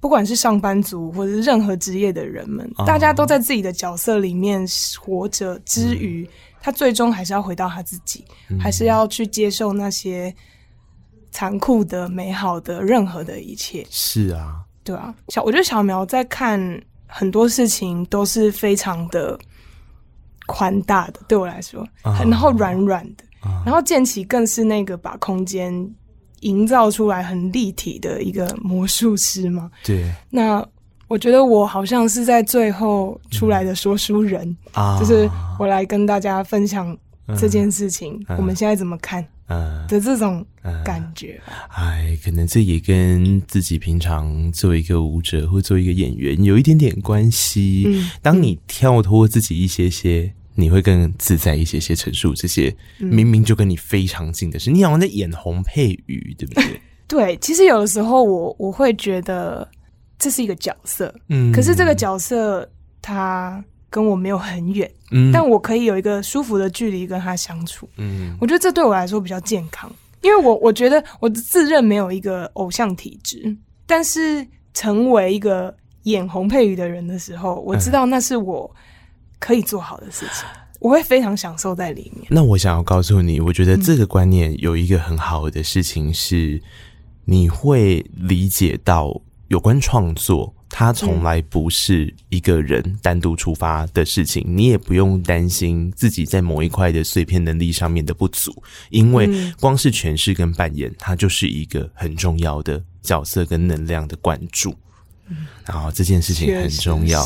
[0.00, 4.66] 不管是上班族或者是任何职业的人们，哦、大家都在自己的角色里面
[4.98, 6.30] 活着之余，嗯、
[6.62, 10.34] 他最终还是要回到他自己，嗯、还是要去接受那些
[11.30, 13.86] 残酷的、美好的、任何的一切。
[13.90, 15.14] 是啊，对啊。
[15.28, 16.58] 小，我觉得小苗在看
[17.06, 19.38] 很多事情都是非常的
[20.46, 23.25] 宽大的，对我来说，哦、然后软软的。
[23.64, 25.72] 然后建骐更是那个把空间
[26.40, 29.70] 营造出来很立体的一个魔术师嘛。
[29.84, 30.12] 对。
[30.30, 30.66] 那
[31.08, 35.28] 我觉得我好像是在最后出来的说书人啊，就是
[35.58, 36.96] 我来跟大家分享
[37.38, 39.24] 这件事情，我们现在怎么看
[39.88, 40.44] 的这种
[40.84, 41.40] 感觉。
[41.68, 47.84] 哎，可能这也跟自己平常作为一个舞者或做一个演员有一点点关系。
[47.86, 48.10] 嗯。
[48.20, 50.32] 当你跳脱自己一些些。
[50.56, 56.80] 你会更自在一些些陈述这些明明就跟你非常近的事，嗯、你好像在演洪佩瑜，对不对？
[57.06, 59.68] 对，其实有的时候我我会觉得
[60.18, 62.68] 这是一个角色，嗯，可是这个角色
[63.00, 69.88] 他跟我没有很远，嗯，但我可以有一个舒服的距离跟他相处，嗯，我觉得这对我来说比较健康，
[70.22, 75.72] 因为我我觉得我自认没有一个偶像体质，但是成为一个
[76.04, 78.74] 演洪佩瑜的人的时候，我知道那是我。
[79.38, 80.44] 可以做好的事情，
[80.80, 82.26] 我会非常享受在里面。
[82.30, 86.62] 那我想要告诉你，我觉得这个观念有一个很好的事情是，
[87.24, 94.44] 你会理解到有关创作，它从来不是一个人单独出发的事情。
[94.46, 104.74] 你也不用担心自己在某一块的碎片能力上面的不足，因为光是诠释跟扮演，它就是一个很重要的角色跟能量的灌注。
[105.64, 107.24] 然后这件事情很重要，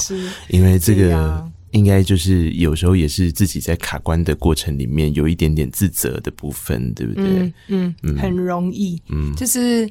[0.48, 1.48] 因为这个。
[1.72, 7.24] 应该就是有时候也是自己在卡关的过程里面有一点点自责的部分，对不对？
[7.24, 9.88] 嗯嗯，嗯很容易，嗯，就是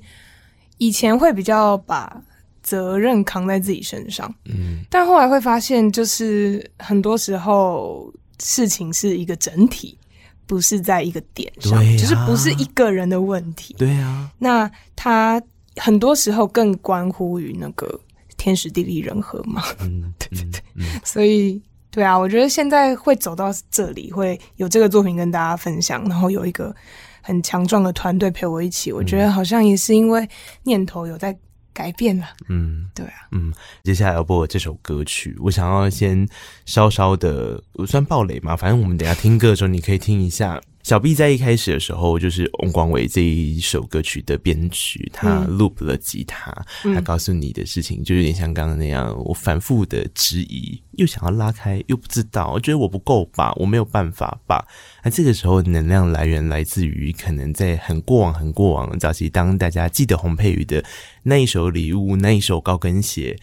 [0.77, 2.21] 以前会比较把
[2.61, 9.97] 责任扛在自己身上，嗯，但后来会发现，就是很多时候事情是一个整体，
[10.45, 14.29] 不是在一个点上，啊、就是不是一个人的问题，对啊。
[14.37, 15.41] 那他
[15.77, 17.99] 很多时候更关乎于那个
[18.37, 21.61] 天时地利人和嘛，嗯，对对 对，嗯嗯、所以。
[21.99, 26.73] 对啊，我觉得现在会走到这里，会有这个作品跟大家分享，然后有一个
[27.21, 30.25] 很强壮的团队陪我一起，我觉得好像也是因为
[30.63, 31.38] 念头有在
[31.73, 32.25] 改变了。
[32.47, 36.25] 嗯，对啊，嗯，接下来要播这首歌曲，我想要先
[36.65, 40.62] 稍稍的，我算暴雷嘛，反正我们等一下听歌的时候，你可以听一下。
[40.89, 46.52] 小 B 在一开始的时候，就是翁广伟这一首歌曲的编曲，他 loop 了吉他，
[46.84, 54.65] 嗯、他告诉你的事情，就有点像刚刚那样，我反复的质疑，又想要拉开，又不知道，我觉得我不够吧，我没有办法吧。
[55.04, 60.84] 那这个时候，能量来源来自于可能在很过往、很过往的早期，当大家记得洪佩瑜的
[61.21, 63.38] 那一首礼物，那一首高跟鞋，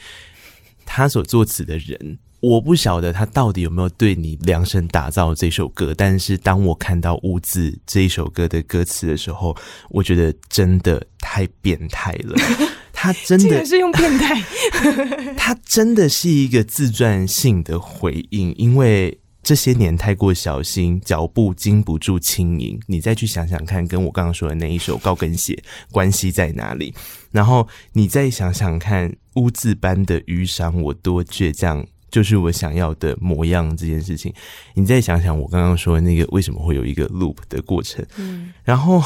[0.85, 2.19] 他所作词的人。
[2.47, 9.57] 我不晓得他到底有没有对你量身打造这首歌，但是当我看到污渍这一首歌的歌词的时候，
[9.91, 12.37] 我觉得真的太变态了。
[12.95, 14.41] 他真的是用变态，
[15.37, 22.79] 他真的是一个自传性的回应，因为这些年太过小心，脚步经不住轻盈。
[22.87, 26.95] 你再去想想看，跟我刚刚说的那一首高跟鞋关系在哪里？
[27.33, 31.85] 然后你再想想看，污渍般的余伤，我多倔强。
[32.11, 34.33] 就是我想要的模样这件事情，
[34.75, 39.03] 你再想想我刚刚说的那个为什么会有一个 loop 的过程，嗯，然后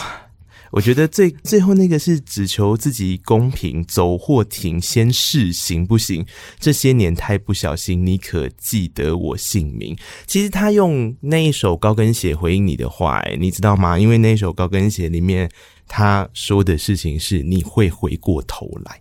[0.71, 6.25] 我觉得最最后那个是只求自己公平，走或停，先试行不行？
[6.61, 9.97] 这些年太不小心，你可记得我姓名？
[10.27, 13.99] 其实他用那一首高跟鞋回应你的话，欸，你知道吗？
[13.99, 15.51] 因为那一首高跟鞋里面
[15.89, 19.01] 他说的事情是你会回过头来。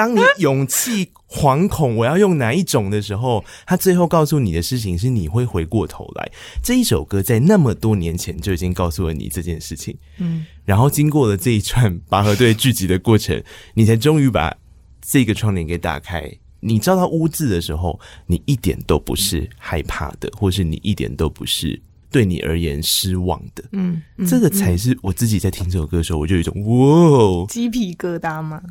[0.00, 6.32] 当你勇气惶恐，我要用哪一种的时候，他最后告诉你的事情是你会回过头来。
[6.64, 13.42] 这一首歌在那么多年前就已经告诉了你这件事情，嗯，然后经过了这一串拔河队聚集的过程，
[13.74, 14.56] 你才终于把
[15.02, 16.32] 这个窗帘给打开。
[16.60, 21.78] 你照到污渍的时候，你一点都不是害怕的，或是你一点都不是
[22.10, 23.62] 对你而言失望的。
[23.72, 28.62] 嗯，嗯这个才是我自己在听这首歌的时候，我就有一种哇，鸡皮疙瘩吗？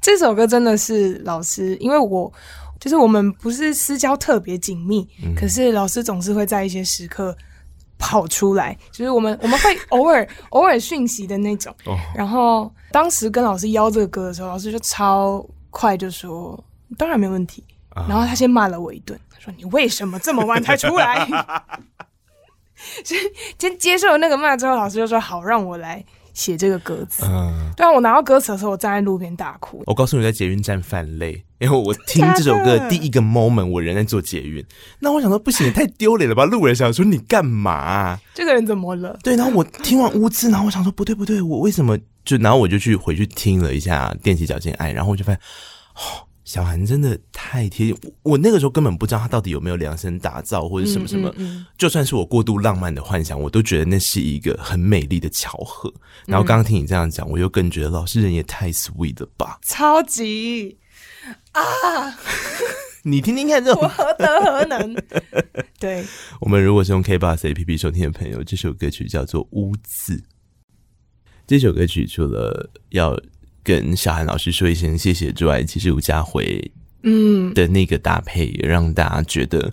[0.00, 2.32] 这首歌真的是老师，因为我
[2.80, 7.36] 就是我们不是私交特别紧密，嗯、可是老师总是会在一些时刻
[7.98, 11.74] 跑出来，就是我们我们会 偶尔偶尔讯息的那种。
[11.84, 16.62] 哦、然后当时跟老师邀这个歌的时候，老师就超快就说
[16.96, 21.26] 当然没问题，啊、然后他先骂了我一顿，他说你为什么这么晚才出来？
[23.04, 23.18] 先
[23.58, 26.04] 先接受了那个骂之后，老师就说好，让我来。
[26.38, 29.82] 写这个歌词，嗯，对啊，我拿到歌词的时候，我站在路边大哭。
[29.86, 34.64] 我告诉你，在捷运站犯泪，因为我听这首歌的第一个 moment，我人在做捷运。
[35.00, 36.44] 那我想说，不行，也太丢脸了吧？
[36.44, 38.20] 路人想说你干嘛啊？
[38.34, 39.18] 这个人怎么了？
[39.24, 42.36] 对，然后我听完乌兹，然后我想说，不对不对，我为什么就？
[42.36, 45.40] 然后我就去回去听了一下《踮起脚尖爱》，然后我就发现，
[45.96, 46.27] 哦。
[46.48, 51.28] 小韩真的太贴我，我那个时候根本不知道他到底有没有量身打造或者什么什么。
[51.36, 55.92] 嗯嗯嗯、就算是我过度浪漫的幻想，我都觉得那是一个很美丽的巧合。
[56.24, 59.58] 然后刚刚听你这样讲，我又更觉得老师人也太 sweet 了吧！
[59.62, 60.78] 超级
[61.52, 61.62] 啊！
[63.04, 64.96] 你听听看这，这我何德何能？
[65.78, 66.02] 对，
[66.40, 70.16] 我们如果是用 KBox APP 收听的朋友，这首歌曲叫做《污渍》。
[71.46, 73.20] 这首歌曲除了要
[73.68, 76.58] 跟小韩老师说一声谢谢之外，其实吴家辉
[77.02, 79.70] 嗯的那个搭配，也让大家觉得，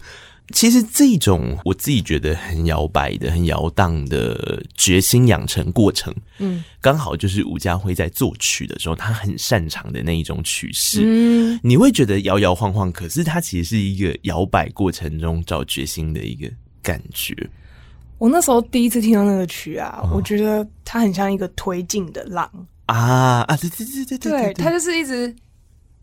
[0.54, 16.52] 其实这种我自己觉得很摇摆的、很摇荡的决心养成过程，嗯，刚好就是吴家辉在作曲的时候，他很擅长的那一种曲式，嗯，你会觉得摇摇晃晃，可是它其实是一个摇摆过程中找决心的一个
[16.84, 17.34] 感觉。
[18.18, 22.52] 我那时候第一次听到那个曲啊，哦，我觉得它很像一个推进的浪。
[22.86, 25.34] 啊啊对对对对对，对，他就是一直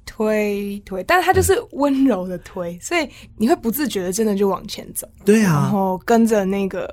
[0.04, 6.92] 推推，但是他就是温柔的推，嗯、所以你会不自觉的真的就往前走，对啊，然后跟着那个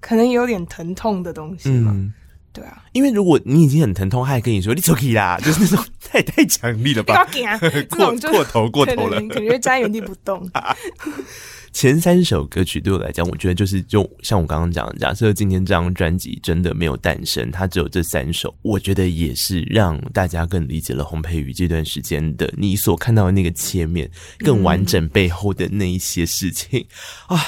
[0.00, 2.12] 可能有点疼痛的东西嘛，嗯、
[2.52, 7.26] 对啊，因为如果你已经很疼痛，他还跟你说你走开啦， 就是那种太太强力了吧，
[7.90, 10.48] 过过头过头了，你感觉站在原地不动。
[11.76, 26.82] 前三首歌曲对我来讲，我觉得就是就像我刚刚讲的，假设今天这张专辑真的没有诞生，它只有这三首，我觉得也是让大家更理解了洪佩瑜这段时间的你所看到的那个切面更完整背后的那一些事情、
[27.26, 27.38] 啊。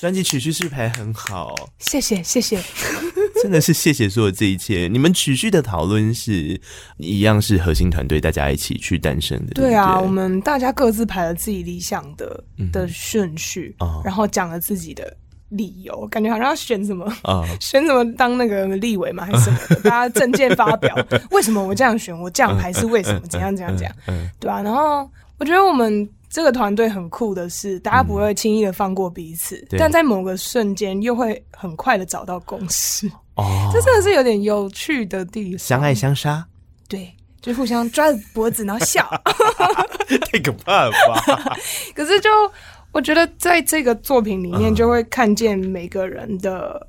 [0.00, 2.58] 专辑曲序是排很好，谢谢谢谢，
[3.42, 4.88] 真的是谢谢所有这一切。
[4.90, 6.58] 你们曲序的讨论是
[6.96, 9.52] 一样，是核心团队大家一起去诞生的。
[9.52, 15.14] 对啊，对对，我们大家各自排了自己理想的的顺序，嗯、然后讲了自己的
[15.50, 19.76] 理由，感觉好像要选什么啊，嗯、 选什么当那个立委嘛，还是什么的？
[19.84, 20.96] 大家证件发表，
[21.30, 22.18] 为什么我这样选？
[22.18, 23.20] 我这样排是为什么？
[23.28, 23.94] 怎样怎样怎样？
[24.38, 26.08] 对啊，然后我觉得我们。
[26.30, 33.10] 这个团队很酷的是，大家不会轻易的放过彼此，嗯、但在某个瞬间又会很快的找到共识。
[33.34, 35.58] 哦， 这真的是有点有趣的地方。
[35.58, 36.46] 相爱相杀，
[36.88, 39.04] 对，就互相抓着脖子然后笑，
[40.30, 41.56] 太可怕了吧？
[41.96, 42.30] 可是就
[42.92, 46.86] 我觉得在这个作品里面，就会看见每个人的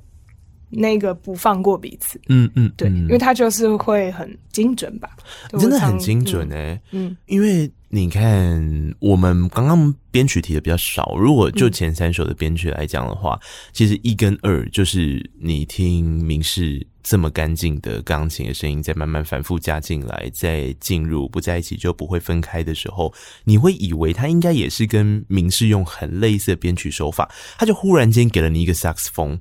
[0.72, 2.20] 那个不放过彼此。
[2.28, 5.10] 嗯嗯，对，因为他就是会很精准吧？
[5.58, 7.70] 真的很精准哎、欸，嗯，因为。
[7.94, 11.14] 你看，我们刚刚编曲提的比较少。
[11.18, 23.12] 如果就前三首的编曲来讲的话，嗯、其实一跟二就是你听明世这么干净的钢琴的声音，再慢慢反复加进来，再进入不在一起就不会分开的时候，
[23.44, 29.38] 你会以为他应该也是跟明世用很类似的编曲手法，他就忽然间给了你一个萨克斯风。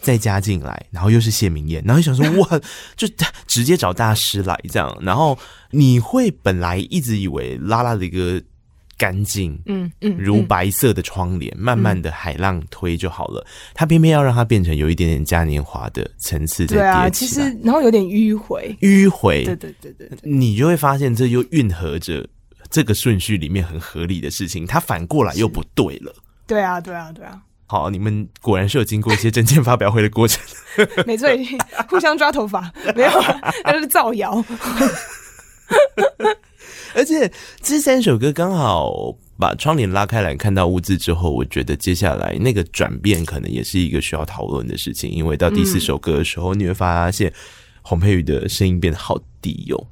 [0.00, 2.60] 再加进来，然后又是谢明燕，然后就想说 哇，
[2.96, 3.08] 就
[3.46, 5.38] 直接找大师来这样，然后
[5.70, 8.42] 你会本来一直以为拉拉的一个
[8.98, 22.24] 干净，嗯嗯，如白色的窗帘，嗯、慢慢的海浪推就好了，他偏偏要让它变成有一点点嘉年华的层次对啊，其实然后有点迂回，迂回，对对对对，对，你就会发现这又蕴合着
[22.70, 26.14] 这个顺序里面很合理的事情，它反过来又不对了，
[26.46, 27.40] 对啊对啊对啊。
[27.72, 30.44] 好，你们果然是有经过一些证件发表会的过程。
[31.08, 31.26] 没错，
[31.88, 33.10] 互相抓头发， 没有，
[33.64, 34.44] 那是造谣。
[36.94, 37.32] 而且
[37.62, 45.10] 这三首歌刚好把窗帘拉开来看到污渍之后，我觉得接下来那个转变可能也是一个需要讨论的事情。
[45.10, 47.32] 因为到第四首歌的时候，嗯、你会发现
[47.80, 49.86] 洪佩瑜的声音变得好低哟、哦。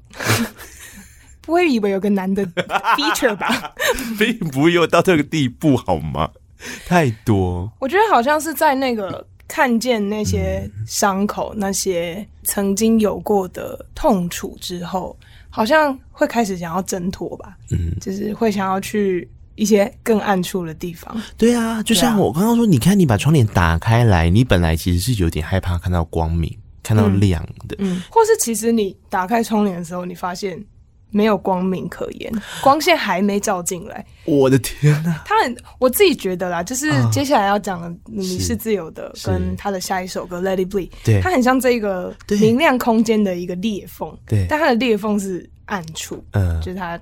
[1.40, 3.72] 不会以为有个男的 feature 吧？
[4.18, 6.30] 并不会有到这个地步，好吗？
[6.86, 15.16] 太多，我觉得好像是在那个看见那些伤口、嗯、那些曾经有过的痛楚之后，
[15.48, 17.56] 好像会开始想要挣脱吧。
[17.70, 21.20] 嗯，就是会想要去一些更暗处的地方。
[21.36, 30.62] 对啊，就像我刚刚说，你看你把窗帘打开来，你本来其实是有点害怕看到光明，看到亮的，嗯，嗯，或是其实你打开窗帘的时候，你发现。
[31.10, 32.32] 没有光明可言，
[32.62, 34.04] 光线还没照进来。
[34.24, 35.22] 我的天哪！
[35.26, 47.00] 他很，我自己觉得啦，就是接下来要讲的你是自由的，跟他的下一首歌《Let It Bleed》，对，它很像这个明亮空间的一个裂缝，对，但它的裂缝是暗处，嗯，就是它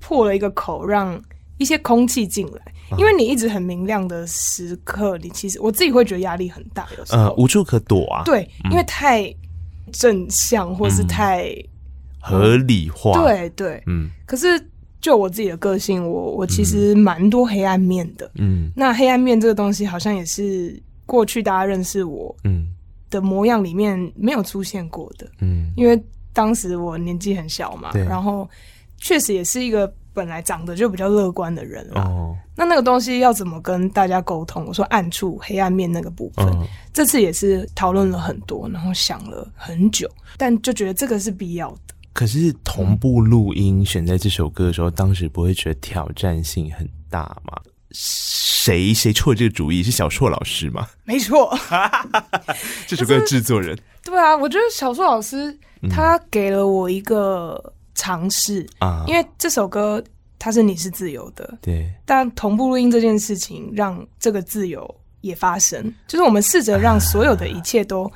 [0.00, 1.20] 破了一个口，让
[1.58, 2.60] 一些空气进来。
[2.98, 8.22] 因为你一直很明亮的时刻，你其实我自己会觉得压力很大，有时候无处可躲啊。
[8.24, 9.34] 对，因为太
[9.92, 11.54] 正向或是太。
[12.26, 14.46] 合理化，嗯、对对，嗯，可是
[14.98, 22.68] 就我自己的个性，我我其实蛮多黑暗面的，嗯，那黑暗面这个东西好像也是过去大家认识我，嗯，
[23.10, 26.02] 的模样里面没有出现过的，嗯，因为
[26.32, 28.48] 当时我年纪很小嘛，然后
[28.96, 34.64] 确实也是一个本来长得就比较乐观的人啦，哦，那那个东西要怎么跟大家沟通？
[34.64, 41.93] 我说暗处黑暗面那个部分，哦、这次也是讨论了很多，然后想了很久，但就觉得这个是必要的。
[42.14, 47.60] 可是同步录音选在这首歌的时候，当时不会觉得挑战性很大吗？
[47.90, 49.82] 谁谁出了这个主意？
[49.82, 50.86] 是小硕老师吗？
[51.04, 51.52] 没错，
[52.86, 53.76] 这首歌的制作人。
[54.04, 55.58] 对啊，我觉得小硕老师
[55.90, 60.02] 他给了我一个尝试啊，因为这首歌
[60.38, 61.92] 它是你是自由的，对。
[62.04, 68.10] 但同步录音这件事情，让这个自由也发生，就是我们试着让所有的一切都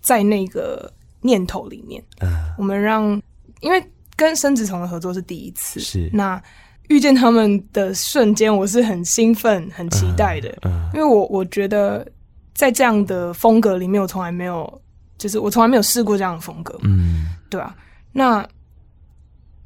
[0.00, 3.22] 在那个念头里面，啊，我们让。
[3.66, 6.40] 因为跟生子虫的合作是第一次，是那
[6.86, 10.48] 遇见他们的瞬间，我是很兴奋、很期待的。
[10.62, 12.06] 嗯嗯、因为我我觉得
[12.54, 14.80] 在这样的风格里面，我从来没有，
[15.18, 16.78] 就是我从来没有试过这样的风格。
[16.84, 17.74] 嗯，对啊。
[18.12, 18.48] 那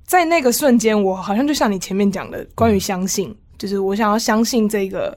[0.03, 5.15] 在那个瞬间，我好像就像你前面讲的，关于相信，嗯、就是我想要相信这个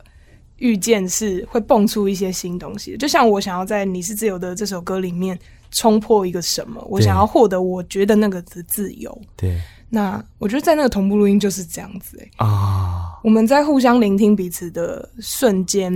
[0.57, 2.97] 遇见是会蹦出一些新东西。
[2.97, 5.39] 就像我想要在《你是自由的》这首歌里面。
[5.73, 6.81] 冲破一个什么？
[6.89, 9.21] 我想要获得我觉得那个的自由。
[9.35, 9.59] 对，
[9.89, 15.91] 那我觉得在那个同步录音就是这样子哎、欸、啊，我们在互相聆听彼此的瞬间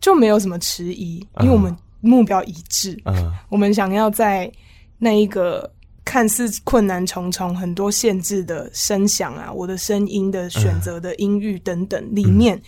[0.00, 3.00] 就没有什么迟疑，因为我们目标一致。
[3.04, 4.50] 嗯、啊，我们想要在
[4.98, 5.70] 那一个
[6.04, 12.62] 看似困难重重、很多限制的声响啊，我的声音的选择的音域等等里面，嗯、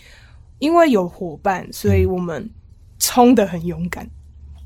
[0.59, 2.49] 因为有伙伴，所以我们
[2.99, 4.09] 冲的很勇敢。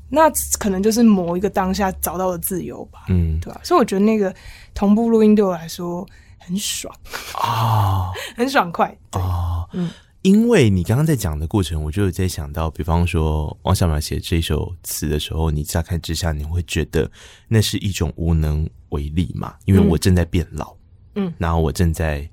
[0.08, 3.60] 那可能就是某一个当下找到的自由吧，嗯，对吧？
[3.62, 4.34] 所以我觉得那个
[4.74, 6.06] 同步录音对我来说
[6.38, 6.94] 很爽
[7.34, 9.90] 啊， 很爽快啊，嗯。
[10.22, 17.08] 因为你刚刚在讲的过程，我就有在想到，比方说王小苗写这首词的时候，你乍看之下你会觉得
[17.46, 19.54] 那是一种无能为力嘛？
[19.64, 20.74] 因为我正在变老，
[21.14, 22.28] 嗯，然后我正在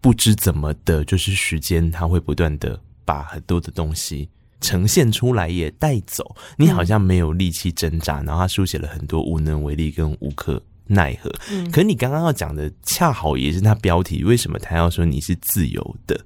[0.00, 4.28] 不知怎么的，就是时间它会不断的把很多的东西。
[4.64, 11.30] 呈现出来也带走，你好像没有力气挣扎，嗯、然后他书写了很多无能为力跟无可奈何。
[11.50, 16.18] 嗯，可是你刚刚要讲的恰好也是他标题，为什么他要说你是自由的？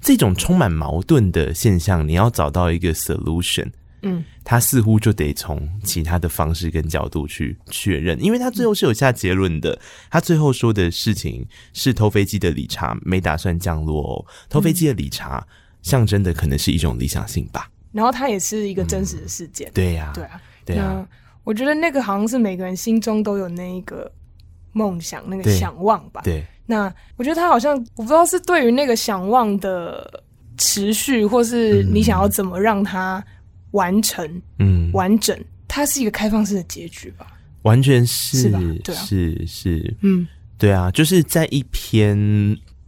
[0.00, 3.68] 这种充满矛盾的现象，你要找到一个 solution，
[4.02, 9.76] 嗯，他似乎就得从其他的方式跟角度去确认，因为他最后是有下结论的。
[10.08, 14.14] 他最后说的事情是偷飞机的理查没打算降落哦，
[14.48, 15.44] 偷飞机的理查
[15.82, 17.68] 象征的可能是一种理想性吧。
[17.92, 21.08] 然后它也是一个真实的事件，嗯、对呀、啊，对啊，对啊。
[21.42, 24.10] 我觉得那个好像是每个人心中都有那一个
[24.72, 26.20] 梦想，那个想望吧。
[26.22, 26.44] 对。
[26.66, 30.22] 那我觉得他好像，我不知道是对于那个想望的
[30.56, 33.24] 持续，或是你想要怎么让它
[33.72, 35.36] 完成，嗯，完整，
[35.66, 37.26] 它是一个开放式的结局吧？
[37.62, 38.60] 完全是，是吧？
[38.84, 42.16] 对啊，是是，嗯，对啊，就是在一篇。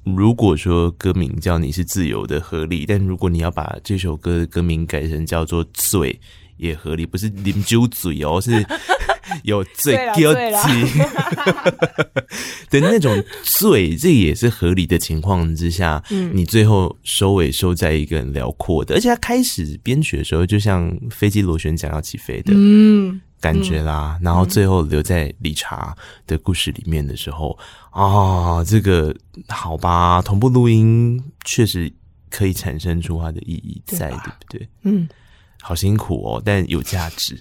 [0.05, 6.18] 如果说歌名叫你是自由的合理，但如果你要把这首歌的歌名改成叫做醉
[6.57, 8.50] 也合理，不是啉酒醉哦，是
[9.44, 10.98] 有醉 guilty
[12.68, 23.20] 的那种醉，这也是合理的情况之下，嗯，你最后收尾收在一个很辽阔的，而且他开始编曲的时候，就像飞机螺旋桨要起飞的，嗯。
[23.43, 25.95] 感觉啦，然后最后留在理查
[26.28, 27.59] 的故事里面的时候
[27.90, 29.14] 啊、这个
[29.49, 31.93] 好吧，同步录音确实
[32.30, 34.68] 可以产生出它的意义在，对，对不对？
[34.84, 35.09] 嗯，
[35.61, 37.38] 好辛苦哦，但有价值。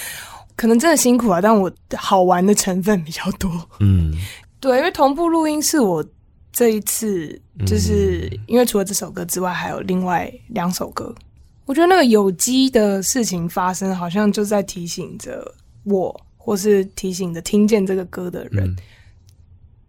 [0.54, 3.50] 可能真的辛苦啊，但我好玩的成分比较多。
[3.80, 4.12] 嗯，
[4.60, 6.04] 对，因为同步录音是我
[6.52, 11.14] 这一次，就是因为除了这首歌之外，还有另外两首歌。
[11.68, 15.54] 我觉得那个有机的事情发生，好像就在提醒着
[15.84, 18.76] 我，或是提醒着听见这个歌的人，嗯、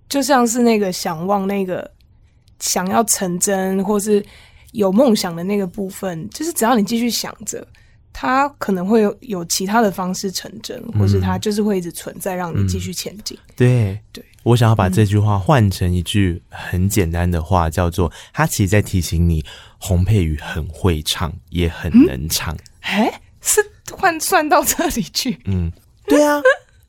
[0.09, 1.89] 就像是那个想望那个
[2.59, 4.21] 想要成真或是
[4.73, 7.65] 有梦想的那个部分，就是只要你继续想着，
[8.11, 13.37] 它可能会有有其他的方式成真，或是它就是会一直存在，让你继续前进。
[13.37, 13.99] 嗯、对。
[14.11, 19.43] 对，我想要把这句话换成一句很简单的话，叫做“他其实在提醒你，
[19.77, 22.55] 洪佩瑜很会唱，也很能唱。
[22.55, 23.61] 嗯”哎，是
[23.91, 25.39] 换算到这里去？
[25.45, 25.71] 嗯，
[26.07, 26.41] 对啊，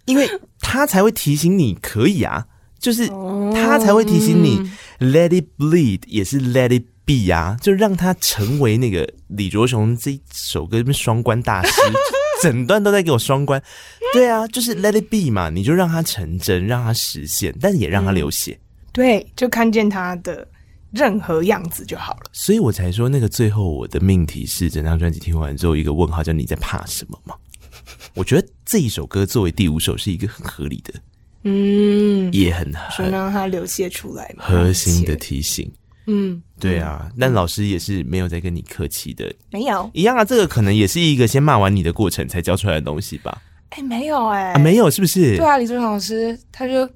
[0.05, 0.31] 因为
[0.61, 2.47] 他才会提醒你可以啊。
[2.79, 3.07] 就是
[3.53, 4.59] 他才会提醒你
[5.01, 11.71] ，Let it bleed，也是 Let it be 啊，就让他成为那个李卓雄这一首歌里双关大师，
[12.43, 13.62] 整段都在给我双关。
[14.12, 18.59] 对啊，就是 Let it be 嘛，你就让它成真，让它实现，但是也让它流血。
[18.93, 20.47] 对，就看见它的
[20.91, 22.30] 任何样子就好了。
[22.32, 27.34] 所以我才说，那个最后我的命题是整张专辑听完之后一个问号，叫你在怕什么吗？
[28.14, 30.95] 我觉得这一首歌作为第五首是一个很合理的。
[31.43, 35.70] 嗯，也很说让它流泻出来嘛，核心的提醒。
[36.13, 40.25] 嗯，对啊，嗯、但老师也是没有在跟你客气的，没有一样啊。
[40.25, 43.41] 这个可能也是一个先骂完你的过程才教出来的东西吧？
[43.71, 45.37] 哎、欸，没有哎、欸啊，没有是不是？
[45.37, 46.89] 对啊，李宗盛老师他就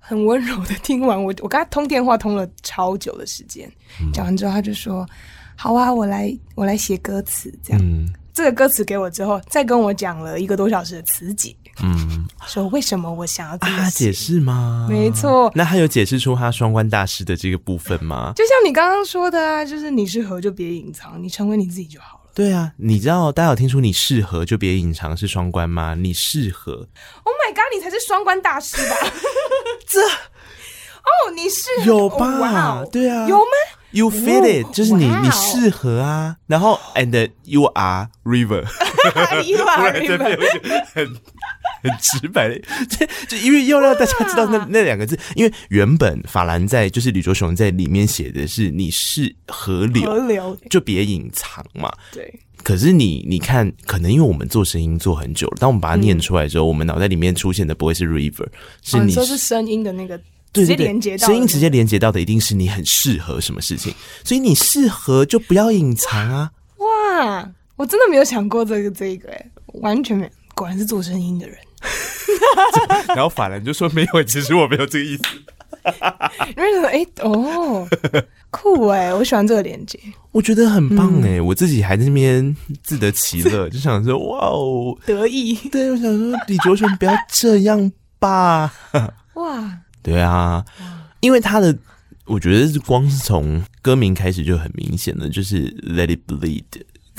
[0.00, 3.70] 很温柔的听完我，我跟他通电话通了超久的时间，
[4.12, 5.08] 讲、嗯、完之后他就说
[5.54, 11.54] ：“好啊，我来我来写歌词。”这样，嗯、这个歌词给我之后，再跟我讲了一个多小时的词解。
[11.82, 14.86] 嗯，说为什么我想要这他解释吗？
[14.90, 18.32] 没错，那他有解释出他双关大师的这个部分吗？
[18.36, 22.30] 就像你刚刚说的啊，就是你适合就别隐藏，你成为你自己就好了。
[22.34, 25.94] 对啊，你知道大家有听出你适合就别隐藏是双关吗？
[25.94, 26.72] 你适合
[27.24, 28.96] ？Oh my god，你才是双关大师吧？
[29.86, 32.84] 这哦，你适合有吧？
[32.92, 33.44] 对啊，有吗
[33.90, 36.36] ？You fit it，就是你你适合啊。
[36.46, 41.18] 然后 and you are river，you are river，
[41.82, 41.92] 很。
[42.00, 42.58] 直白的，
[42.88, 51.92] 这就因为要让大家知道那那两个字，因为原本法兰在就是李卓雄在里面写的是你是河流，河流就别隐藏嘛。
[52.12, 52.32] 对。
[52.62, 58.46] 可是你你看，可能因为我们做声音做很久了，当我们把它念出来之后，嗯、我们脑袋里面出现的不会是 river，
[58.82, 60.18] 是你、哦、说是声音的那个
[60.52, 63.92] 直接连接到声音直接连接到的，一定是你很适合什么事情，
[64.24, 66.50] 所以你适合就不要隐藏啊。
[66.78, 69.50] 哇，我真的没有想过这个这个，哎，
[69.80, 71.56] 完全没有，果然是做声音的人。
[73.08, 75.22] 然后法兰就说没有，其实我没有这个意思。
[76.56, 76.88] 因为什么？
[76.88, 77.88] 哎哦，
[78.50, 79.98] 酷哎，我喜欢这个连接，
[80.32, 85.54] 我觉得很棒哎，嗯、我自己还在那边自得其乐， 就想说哇哦，得意。
[85.70, 88.72] 对，我想说李卓雄不要这样吧。
[89.34, 90.62] 哇，对啊，
[91.20, 91.74] 因为他的，
[92.26, 96.64] 我觉得是光是从歌名开始就很明显的，就是 Let it bleed。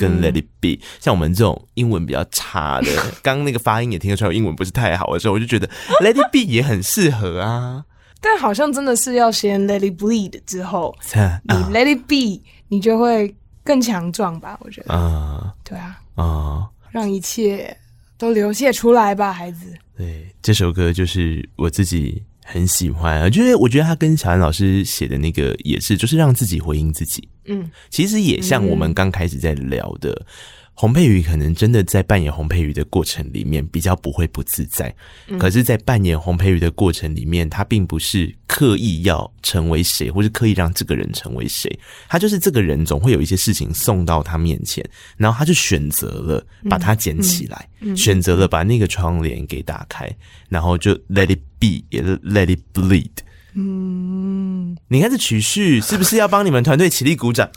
[0.00, 2.86] 跟 Let it be，像我们这种英文比较差的，
[3.22, 5.68] 刚 刚那个发音也听得出来，英文不是太好的时候，我就觉得
[6.02, 7.84] Let it be 也很适合啊。
[8.22, 10.96] 但好像真的是要先 Let it bleed 之后，
[11.42, 14.58] 你 Let it be，你就会更强壮吧？
[14.62, 17.76] 我觉得啊，对啊，啊，让一切
[18.16, 19.66] 都流泻出来吧，孩子。
[19.96, 22.22] 对，这首歌就是我自己。
[22.42, 27.28] 很喜欢啊，就是我觉得他跟小安老师写的那个也是，就是让自己回应自己。
[27.50, 30.10] 嗯，其实也像我们刚开始在聊的。
[30.12, 30.26] 嗯
[30.72, 34.94] 洪佩瑜可能真的在扮演洪佩瑜的过程里面比较不会不自在，
[35.26, 41.70] 嗯、可是，在扮演洪佩瑜的过程里面，他并不是刻意要成为谁，或是刻意让这个人成为谁，
[42.08, 44.82] 他就是这个人总会有一些事情送到他面前，
[45.18, 47.92] 然后他就选择了把它捡起来，嗯。
[47.92, 50.10] 嗯、选择了把那个窗帘给打开，
[50.48, 53.10] 然后就 let it be，也 let it bleed。
[53.54, 57.50] 嗯，你看这曲序是不是要帮你们团队起立鼓掌？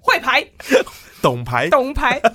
[0.00, 0.46] 会牌，
[1.22, 2.20] 懂牌，懂牌。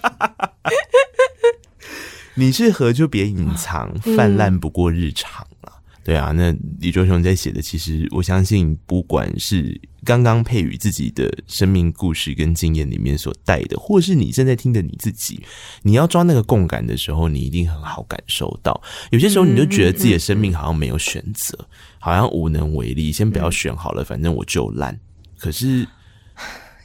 [2.36, 5.46] 你是何就别隐藏，泛滥不过日常
[6.04, 15.42] 对啊，那李卓雄在写的，其实我相信，不管是刚刚佩瑜自己的生命故事跟经验里面所带的，或是你正在听的你自己，
[15.82, 18.82] 你要抓那个共感的时候，你一定很好感受到。
[19.12, 21.58] 有些时候，你就觉得自己的生命好像没有选择，
[22.00, 23.12] 好像无能为力。
[23.12, 25.00] 先不要选好了，反正我就烂。
[25.38, 25.88] 可是。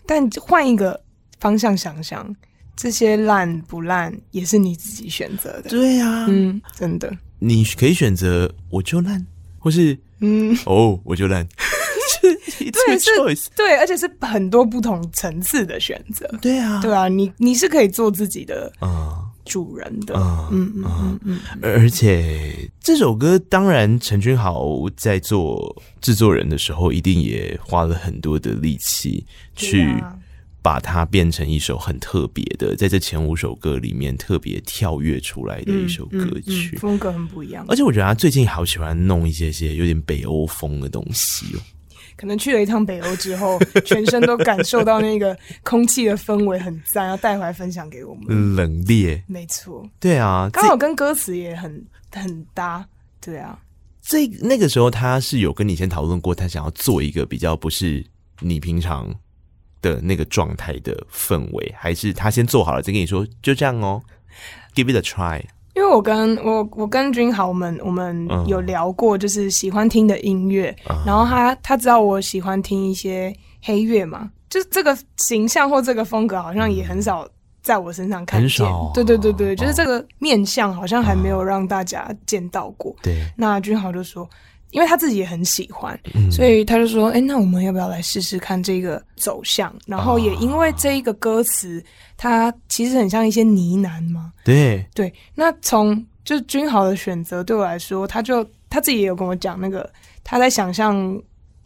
[0.07, 0.99] 但换一个
[1.39, 2.35] 方向想想，
[2.75, 5.69] 这些烂不烂也是你自己选择的。
[5.69, 9.25] 对呀、啊，嗯，真的，你可以选择我就烂，
[9.59, 10.57] 或是嗯。
[10.67, 11.47] 哦我就烂，
[12.21, 16.27] 对是，对，而且是很多不同层次的选择。
[16.41, 18.73] 对啊，对啊，你你是可以做自己的
[19.45, 20.15] 主人的。
[20.51, 21.61] 嗯嗯嗯嗯，嗯。
[21.63, 29.25] 而且这首歌当然陈君豪在做制作人的时候，一定也花了很多的力气。
[29.55, 29.87] 去
[30.61, 37.65] 把它变成一首很特别的，在这前五首歌里面特别跳跃出来的一首歌曲，嗯嗯嗯、风格很不一样。
[37.69, 41.61] 而且我觉得他最近好喜欢弄一些些有点北欧风的东西哦。
[42.17, 48.57] 可能去了一趟北欧之后， 全身都感受到那个空气的氛围很赞，要带回来分享给我们。
[48.57, 52.85] 冷冽，没错，对啊，刚好跟歌词也很很搭。
[53.21, 53.57] 对啊，
[54.03, 58.05] 这那个时候他是有跟你先讨论过，他想要做一个比较不是
[58.41, 59.15] 你平常。
[59.81, 64.03] 的那个状态的氛围，还是他先做好了再跟你说，就这样哦
[64.75, 65.43] ，give it a try。
[65.75, 77.29] 因为我跟我我跟君豪，我们我们有聊过，就是喜欢听的音乐，嗯、然后他他知道我喜欢听一些黑乐嘛，就是这个形象或这个风格，好像也很少
[77.63, 78.67] 在我身上看见。
[78.67, 82.97] 嗯、对对对对，就是这个面相，好像还没有让大家见到过。
[83.03, 84.29] 对、嗯，那君豪就说。
[84.71, 91.83] 因为他自己也很喜欢，嗯、所以他就说：“哎、欸，那我们要不要来试试看这个走向？”然后也因为这一个歌词，
[92.17, 94.33] 它其实很像一些呢喃嘛。
[94.45, 99.91] 对对，那从就是君豪的选择对我来说，他就他自己也有跟我讲，那个
[100.25, 101.21] 他在想象。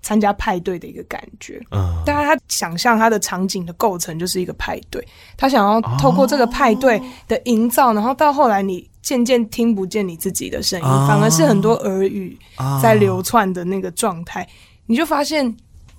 [0.04, 5.00] 参加派对的一个感觉，嗯，但他想象他的场景的构成就是一个派对，
[5.36, 12.38] 他想要透过这个派对的营造，哦、然后到后来你渐渐听不见你自己的声音，哦、反而是很多耳语
[12.80, 14.48] 在流窜的那个状态，哦、
[14.86, 15.44] 你就发现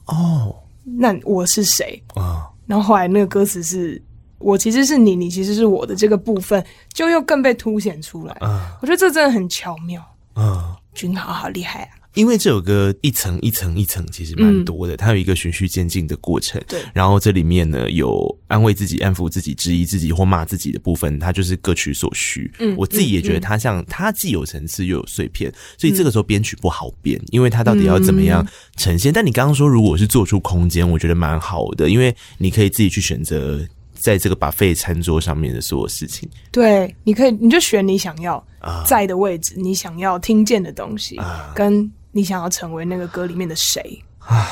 [0.06, 2.24] 哦，那我是谁啊？
[2.24, 4.02] 哦、然后后来那个歌词是
[4.40, 8.34] 我其实是你，你其实是我的这个部分，就又更被凸显出来。
[8.40, 10.02] 啊，我觉得这真的很巧妙。
[10.36, 12.03] 嗯，君豪好厉害啊！
[12.16, 16.62] 因为这首歌一层一层一层其实蛮多的，嗯、它有一个循序渐进的过程。
[16.68, 22.52] 对，然后这里面呢有安慰自己、安抚自己、质疑自己或骂自己的部分，它就是各取所需。
[22.60, 28.46] 嗯，我自己也觉得它像它既有层次又有碎片，所以这个时候编曲不好编，因为它到底要怎么样
[28.78, 29.12] 呈现？
[29.12, 33.60] 嗯、但你刚刚说如果是做出空间，我觉得蛮好的，因为你可以自己去选择
[33.96, 36.30] 在这个 buffet 餐桌上面的所有事情。
[36.52, 38.46] 对，你可以你就选你想要
[38.86, 41.92] 在的位置，啊、你想要听见的东西，啊、跟。
[42.14, 44.48] 你想要成为那个歌里面的谁啊？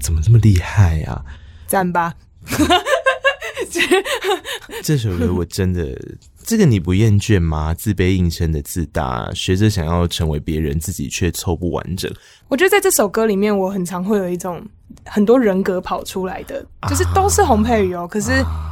[0.00, 1.24] 怎么这么厉害呀、啊？
[1.66, 2.14] 赞吧！
[4.82, 5.94] 这首歌我真的，
[6.42, 7.74] 这个你不厌倦吗？
[7.74, 12.10] 自卑应声的自大，学着想要成为别人，自己却凑不完整。
[12.48, 14.62] 我觉得在这首歌里面，我很常会有一种
[15.04, 18.08] 很多人格跑出来的，就是都是洪佩瑜哦。
[18.08, 18.30] 可是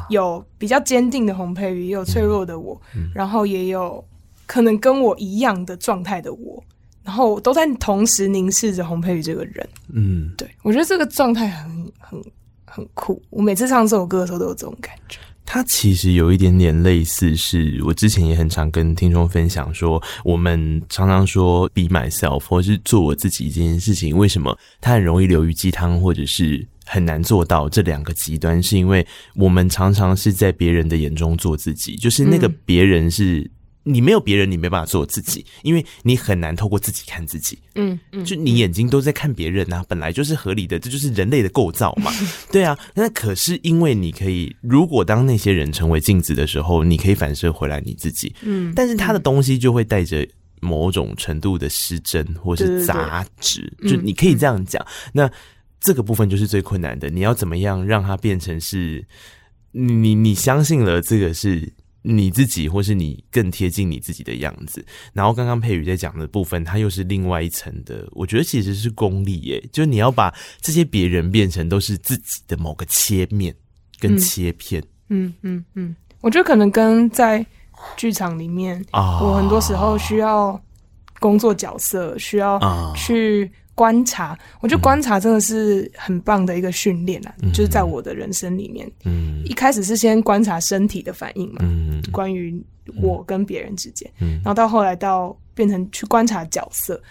[0.09, 4.03] 有比较坚定的洪佩瑜，也有脆弱的我，嗯嗯、然后也有
[4.47, 6.63] 可能跟我一样的状态的我。
[7.05, 12.23] 然后都在同时凝视着洪佩瑜这个人，嗯，对，我觉得这个状态很很
[12.65, 13.21] 很酷。
[13.31, 15.19] 我每次唱这首歌的时候都有这种感觉。
[15.45, 28.63] 它其实有一点点类似，是我之前也很常跟听众分享说，我们常常说 be myself 或是做我自己这件事情，为什么它很容易流于鸡汤，或者是很难做到这两个极端？
[28.63, 33.51] 是因为我们常常是在别人的眼中做自己，就是那个别人是。
[33.85, 37.59] 嗯你没有别人，你没办法做自己，因为你很难透过自己看自己。
[37.75, 42.13] 嗯嗯，就你眼睛都在看别人啊，本来就是合理的，这就是人类的构造嘛。
[42.53, 48.33] 对啊，那可是因为你可以，如果当那些人成为镜子的时候，你可以反射回来你自己。
[48.43, 50.25] 嗯，但是他的东西就会带着
[50.61, 54.81] 某种程度的失真或是杂质，就你可以这样讲。
[55.13, 55.29] 那
[55.81, 59.05] 这个部分就是最困难的，你要怎么样让它变成是
[59.73, 61.73] 你你你相信了这个是。
[62.03, 64.85] 你自己，或是你更贴近你自己的样子。
[65.13, 68.07] 然后刚刚佩宇在讲的部分，它又是另外一层的。
[68.13, 73.55] 我觉得其实是功力耶，就你要把这些别人变成都是自己的某个切面
[73.99, 74.83] 跟切片。
[75.09, 77.45] 嗯嗯嗯，我觉得可能跟在
[77.97, 80.61] 剧场里面，啊、我很多时候需要
[81.21, 82.61] 工作角色，需要
[82.95, 83.51] 去。
[83.83, 87.35] 观察，我觉得观察真的是很棒的一个训练啊！
[87.43, 92.65] 嗯、就是在我的人生里面，嗯，一开始是先观察身体的反应嘛，嗯，关于
[93.03, 97.03] 我跟别人之间，嗯，然后到后来到变成去观察角色，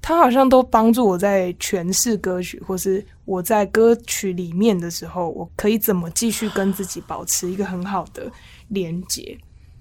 [0.00, 8.30] 他好像都帮助我在诠释歌曲，或是我在歌曲里面的时候，我可以怎么继续跟自己保持一个很好的
[8.68, 9.36] 连接。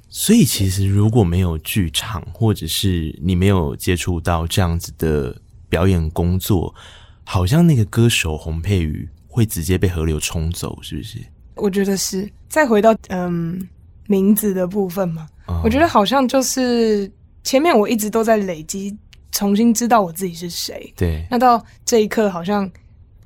[0.09, 5.39] 所以，其实如果没有剧场，或者是你没有接触到这样子的。
[5.71, 6.75] 表演工作，
[7.23, 11.17] 好像那个歌手洪佩瑜会直接被河流冲走，是不是？
[11.55, 12.29] 我觉得是。
[12.49, 13.65] 再回到嗯
[14.07, 17.09] 名字的部分嘛，哦、我觉得好像就是
[17.43, 18.93] 前面我一直都在累积，
[19.31, 20.93] 重新知道我自己是谁。
[20.97, 21.25] 对。
[21.31, 22.69] 那到这一刻，好像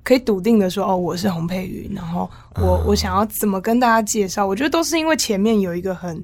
[0.03, 1.89] 可以笃定的说，哦，我是洪佩瑜。
[1.91, 4.45] 然后我、哦、我想要怎么跟大家介绍？
[4.45, 6.23] 我觉得都是因为前面有一个很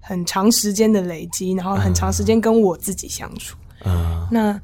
[0.00, 3.56] 很长时间的累积，然后很长时间跟我自己相处。
[3.84, 4.28] 嗯、哦。
[4.30, 4.60] 那。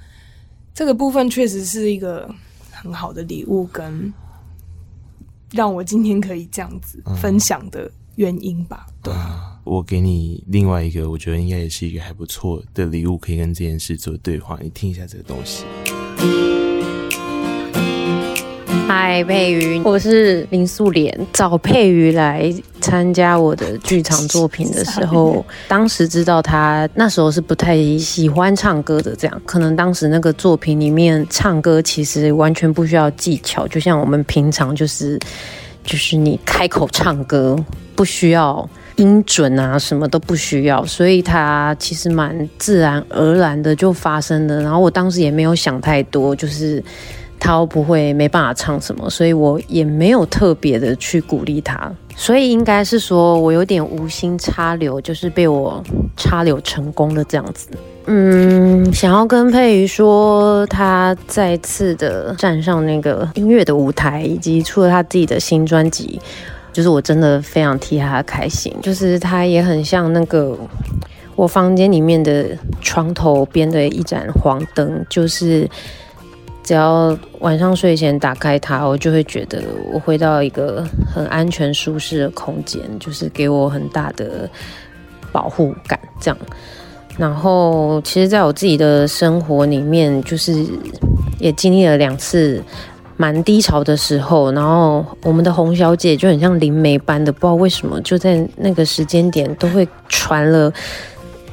[0.75, 2.33] 这个部分确实是一个
[2.71, 4.13] 很好的礼物，跟
[5.53, 8.87] 让我今天可以这样子分享的原因吧。
[9.03, 14.59] 对、啊，我给你另外一个，我觉得应该也是一个还不错的礼物，可以跟这件事做对话。
[14.63, 15.65] 你听一下这个东西。
[18.93, 21.17] 嗨，佩瑜，我是林素莲。
[21.33, 35.17] 找佩瑜来参加我的剧场作品的时候， 当时知道他那时候是不太喜欢唱歌的，这样可能当时那个作品里面唱歌其实完全不需要技巧，就像我们平常就是
[35.85, 37.57] 就是你开口唱歌
[37.95, 44.61] 不需要音准啊，什么都不需要，所以他其实蛮自然而然的就发生了。
[44.61, 46.83] 然后我当时也没有想太多，就是。
[47.41, 55.83] 他不会没办法唱什么，所以我也没有特别的去鼓励他，所以应该是说我有点无心插柳，就是被我
[56.17, 57.69] 插柳成功了这样子。
[58.05, 66.21] 嗯，想要跟佩瑜说，他再次的站上那个音乐的舞台，以及出了他自己的新专辑，
[66.73, 68.75] 就是我真的非常替他开心。
[68.83, 70.57] 就是他也很像那个
[71.37, 72.47] 我房间里面的
[72.81, 75.69] 床头边的一盏黄灯，就是。
[76.63, 84.49] 只要晚上睡前打开它，我就会觉得我回到一个很安全舒适的空间，就是给我很大的
[85.33, 85.99] 保护感。
[86.21, 86.39] 这样，
[87.19, 90.65] 然后其实在我自己的生活里面，就是
[91.39, 92.63] 也经历了两次
[93.17, 100.73] 蛮低潮的时候，然后我们的洪小姐就很像灵媒般的，不知道为什么就在那个时间点都会传了。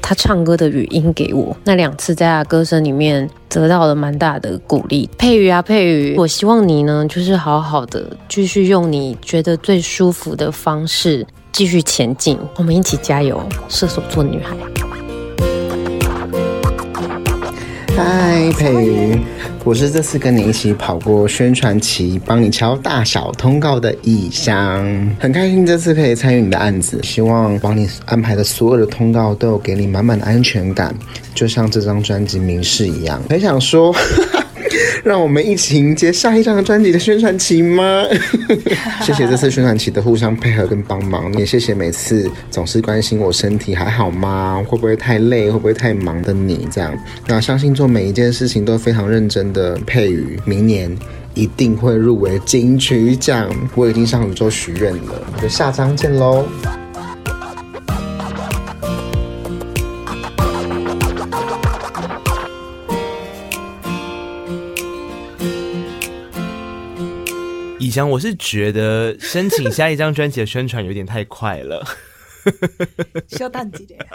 [0.10, 5.10] 他唱歌的语音给我，那两次在他歌声里面得到了蛮大的鼓励。
[5.18, 13.38] 佩瑜啊，佩瑜，我希望你呢，就是好好的继续用你觉得最舒服的方式继续前进，我们一起加油，
[13.68, 14.56] 射手座女孩。
[17.98, 19.20] 嗨，佩瑜，
[19.64, 24.86] 我是这次跟你一起跑过宣传期，帮你敲大小通告的以翔，
[25.20, 30.96] 很开心这次可以参与你的案子，希望帮你安排的所有的通告都有给你满满的安全感，
[31.36, 33.22] 就像这张专辑《明示》一样。
[33.30, 33.92] 很想说。
[33.92, 34.00] 哈
[34.32, 34.47] 哈
[35.04, 38.04] 让我们一起迎接下一张专辑的宣传期吗？
[39.02, 44.64] 谢谢这次宣传期的互相配合跟帮忙，也谢谢每次总是关心我身体还好吗？
[44.68, 45.50] 会不会太累？
[45.50, 46.68] 会不会太忙的你？
[46.72, 46.98] 这样，
[47.28, 50.96] 那相信做每一件事情都非常认真的佩瑜，明年
[51.34, 53.50] 一定会入围金曲奖。
[53.76, 56.46] 我已经向宇宙许愿了，就下张见喽。
[68.10, 71.88] 我是觉得申请下一张专辑的宣传有点太快了，
[73.30, 73.96] 需要淡季的。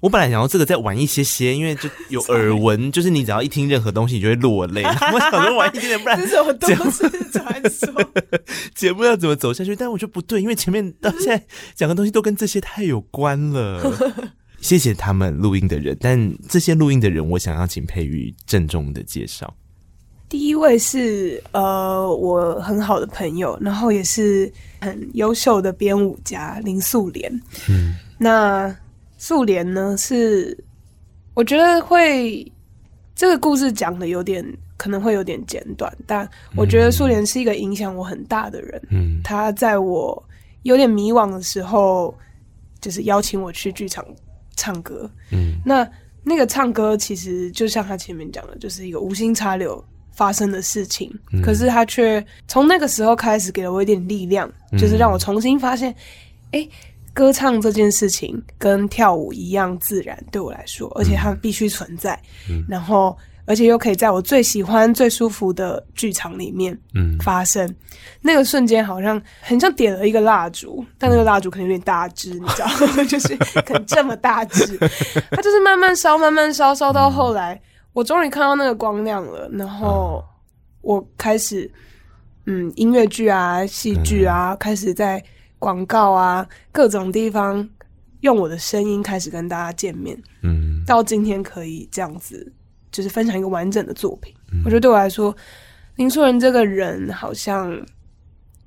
[0.00, 4.82] 我本来想要这个再晚一些些，因为就有 耳闻，就是你只要一听任何东西，你就会落泪。
[5.14, 7.88] 我想说晚一点点，不然这是我都是传说。
[8.74, 9.76] 节目要怎么走下去？
[9.76, 11.40] 但我觉得不对，因为前面到现在
[11.76, 13.80] 讲的东西都跟这些太有关了。
[14.60, 19.54] 谢谢他们录音的人，但这些录音的人，我想要请佩瑜郑重的介绍。
[20.32, 27.30] 第一位是呃，我很好的朋友，然后也是很优秀的编舞家林素莲。
[27.68, 28.74] 嗯，那
[29.18, 30.56] 素莲呢，是
[31.34, 32.50] 我觉得会
[33.14, 34.42] 这个故事讲的有点
[34.78, 36.26] 可能会有点简短，但
[36.56, 38.82] 我觉得素莲是一个影响我很大的人。
[38.88, 40.26] 嗯，他在我
[40.62, 42.14] 有点迷惘的时候，
[42.80, 44.02] 就是邀请我去剧场
[44.56, 45.10] 唱歌。
[45.30, 45.86] 嗯，那
[46.24, 51.10] 那个唱歌其实就像他前面讲的，就是一个无心插柳发生的事情，
[51.42, 55.90] 可是他却从那个时候开始给了我一点力量，嗯、就是让我重新发现，
[56.52, 56.70] 哎、欸，
[57.14, 66.78] 歌唱这件事情跟跳舞一样自然，对我来说，而且它必须存在，嗯、然后而且又可以在我最喜欢、最舒服的剧场里面
[67.20, 67.66] 发生。
[67.66, 67.76] 嗯、
[68.20, 73.02] 那个瞬间好像很像点了一个蜡烛，但那个蜡烛可能有点大支，你知道吗？
[73.08, 74.78] 就是可能这么大支，
[75.30, 77.60] 它就是慢慢烧、慢慢烧，烧到后来。
[77.92, 80.24] 我终于看到那个光亮了，然后
[80.80, 81.70] 我开始，
[82.46, 85.22] 嗯，音乐剧啊、戏剧啊，开始在
[85.58, 87.68] 广告啊各种地方
[88.20, 90.20] 用我的声音开始跟大家见面。
[90.42, 92.52] 嗯，到今天可以这样子，
[92.90, 94.34] 就是分享一个完整的作品。
[94.64, 95.34] 我觉得对我来说，
[95.96, 97.70] 林素莲这个人好像，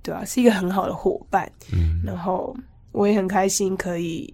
[0.02, 1.52] 对啊，是一个很好的伙伴。
[1.74, 2.56] 嗯，然后
[2.92, 4.34] 我也很开心可以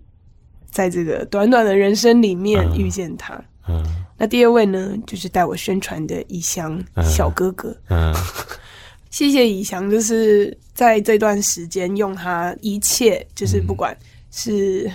[0.69, 3.41] 在这个短短的人生里面遇见他。
[3.67, 3.83] 嗯，
[4.21, 7.75] 那第二位呢，就是带我宣传的以翔小哥哥。
[7.89, 8.13] 嗯，
[9.09, 13.97] 谢谢以翔，就是在这段时间用他一切，就是不管
[14.29, 14.87] 是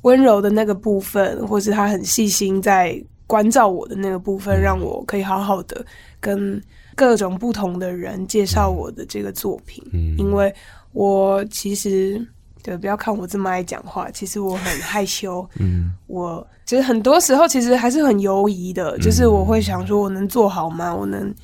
[0.00, 5.84] 温柔的那个部分，或是他很细心在关照我的那个部分，让我可以好好的
[6.18, 6.58] 跟
[6.94, 10.50] 各种不同的人介绍我的这个作品，嗯，因为
[10.92, 12.26] 我其实
[12.62, 20.94] 对，不要看我这么爱讲话，其实我很害羞， 嗯，我其实很多时候其实还是很犹疑的，就是我会想说，我能做好吗？
[20.94, 21.34] 我能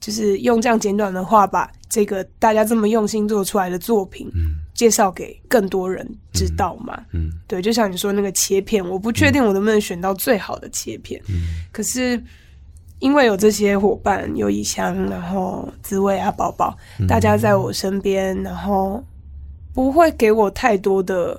[0.00, 7.00] 就是用这样简短的话把这个大家这么用心做出来的作品，嗯，介绍给更多人知道吗？
[7.12, 12.22] 嗯，对，就像你说那个切片，我不确定我能不能选到最好的切片，嗯，可是。
[12.98, 16.74] 因为有这些伙伴，有以香，然后滋味啊，宝宝，
[17.06, 19.04] 大家在我身边，然后
[19.76, 21.38] 不会给我太多的，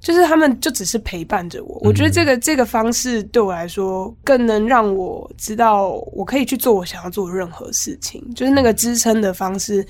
[0.00, 1.78] 就是他们就只是陪伴着我。
[1.82, 8.24] 我觉得这个这个方式对我来说，更能让我知道我可以去做我想要做的任何事情。
[8.34, 9.86] 就是那个支撑的方式，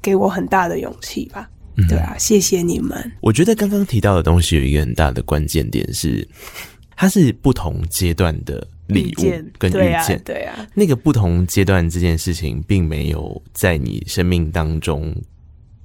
[0.00, 1.50] 给我很大的勇气吧。
[1.86, 3.12] 对啊，谢谢你们。
[3.20, 6.26] 我觉得刚刚提到的东西有一个很大的关键点是，
[6.96, 8.66] 它是不同阶段的。
[8.88, 9.22] 礼物
[9.58, 15.14] 跟遇见，对啊，对啊，那个不同阶段这件事情，并没有在你生命当中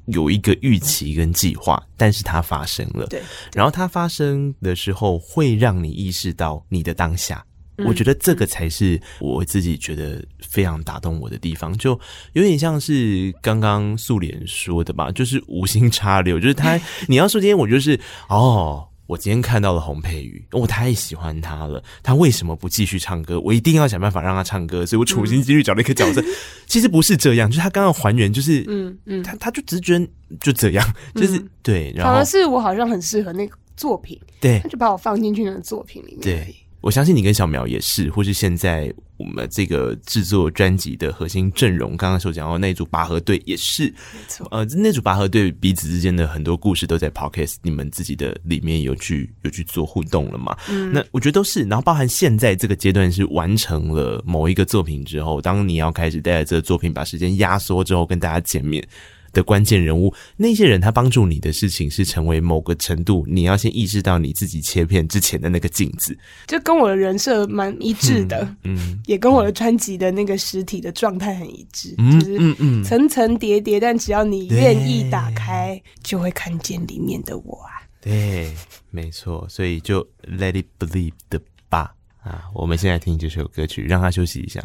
[0.06, 3.08] 有一个预期跟计划，但是它发生了。
[3.08, 3.22] 对，
[3.54, 7.46] 然后它发生的时候，会让你意识到你的当下。
[7.86, 12.00] 我觉得这个才是我自己觉得非常打动我的地方，就
[12.34, 16.80] 有点像是刚刚素莲说的吧，就是无心插柳，就是他
[17.10, 18.00] 你要说今天我就是
[18.30, 18.88] 哦。
[19.06, 21.84] 我今天看到了洪佩瑜，我太喜欢他了。
[22.02, 23.40] 他为什么不继续唱歌？
[23.40, 24.86] 我一定要想办法让他唱歌。
[24.86, 26.22] 所以我处心积虑找了一个角色。
[26.22, 26.26] 嗯、
[26.68, 30.00] 其实不是这样，就是他刚刚还原，就是嗯嗯，他他就直觉
[30.40, 31.92] 就这样，就是、嗯、对。
[31.96, 36.22] 然后反而是我好像很适合那个作品，对，他就把我放进去那个作品里面。
[36.22, 36.56] 对。
[36.84, 44.46] 我相信你跟小苗也是，或是现在我们这个制作专辑的核心阵容，刚刚所讲到那组拔河队也是，没错。
[44.52, 50.58] 呃，那组拔河队彼此之间的很多故事都在 Podcast 你们自己的里面有去有去做互动了嘛？
[50.68, 51.64] 嗯，那我觉得都是。
[51.64, 58.86] 然后包含现在这个阶段是完成了某一个作品之后，当你要开始带着这个作品把时间压缩之后跟大家见面。
[59.34, 66.18] 的关键人物，那些人他帮助你的事情是成为某个程度，你要先意识到你自己切片之前的那个镜子，
[66.48, 77.82] 就跟我的人设蛮一致的，嗯，嗯，也跟我的专辑的那个实体的状态很一致，嗯、就是嗯嗯层层叠叠，但只要你愿意打开，就会看见里面的我啊。
[78.00, 78.54] 对，
[78.92, 84.64] 没错，所以就 Let it believe 的吧啊，我们现在听这首歌曲，让他休息一下。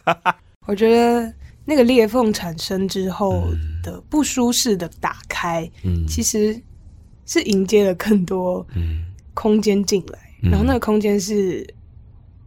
[0.66, 1.32] 我觉得。
[1.66, 3.42] 那个裂缝产生之后
[3.82, 6.60] 的不舒适的打开，嗯，其实
[7.24, 8.66] 是迎接了更多
[9.32, 11.66] 空间进来，嗯，然后那个空间是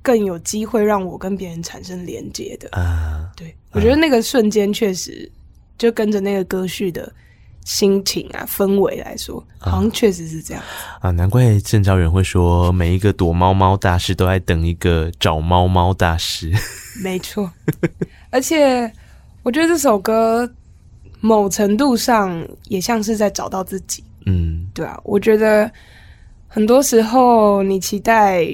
[0.03, 3.32] 更有机会让我跟别人产生连接的啊。
[3.36, 5.30] 对，我觉得那个瞬间确实
[5.80, 7.11] 就跟着那个歌序的
[7.65, 10.63] 心情啊氛围来说，好像确实是这样
[11.01, 11.09] 啊。
[11.09, 16.53] 难怪郑昭元会说，每一个躲猫猫大师都在等一个找猫猫大师。
[17.01, 17.51] 没错，
[18.30, 18.93] 而且。
[19.47, 20.49] 我觉得这首歌
[21.21, 24.99] 某程度上也像是在找到自己，嗯，对啊。
[25.05, 25.71] 我觉得
[26.49, 28.45] 很多时候你期待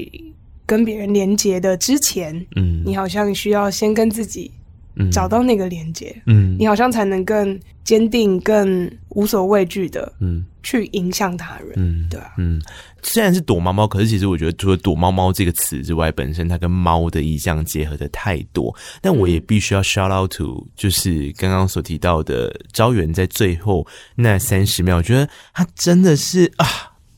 [0.68, 4.52] 跟别人连接的之前，嗯，你好像需要先跟自己
[5.12, 12.62] 找到那个连接，嗯，你好像才能更坚定、更无所畏惧的，嗯，去影响他人，嗯，对啊，嗯。
[13.04, 18.74] 虽然是躲猫猫，可是其实我觉得除了躲猫猫这个词之外，本身它跟猫的意象结合的太多。
[19.02, 23.86] 但我也必须要 shout out to，就是刚刚所提到的招远，在最后
[24.16, 26.66] 那三十秒，我觉得他真的是啊，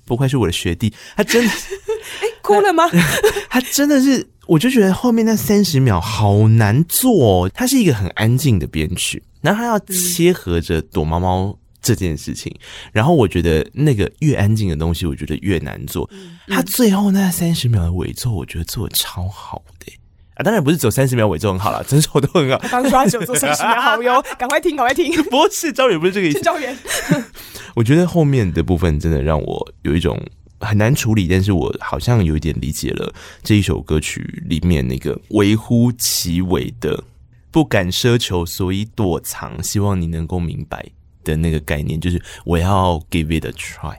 [0.06, 1.76] 不愧是我的学弟，他真的是，
[2.22, 2.84] 哎，哭了吗？
[3.50, 7.52] 他真的是，我就觉得后面那三十秒好难做哦。
[7.54, 11.58] 它是一个很安静的编曲，然后他要切合着躲猫猫。
[11.86, 12.52] 这件事情，
[12.92, 16.10] 然后我觉得那个越安静的东西，我觉得越难做。
[16.12, 19.94] 嗯、他最后那三十秒的尾奏，我觉得做的超好的
[20.34, 20.42] 啊！
[20.44, 22.58] 当然不是走三十秒尾奏很好了， 整首都很好。
[22.58, 25.14] 他刚刷只有做三十秒，好哟， 赶快听，赶快听。
[25.26, 26.42] 不是昭元，不是这个意思。
[26.42, 26.76] 昭元，
[27.76, 30.20] 我觉得后面的部分真的让我有一种
[30.60, 33.14] 很难处理，但是我好像有一点理解了
[33.44, 37.04] 这一首歌曲里面那个微乎其微的
[37.52, 40.86] 不敢奢求，所以躲藏，希望你能够明白。
[41.26, 43.98] 的那个概念就是我要 give it a try，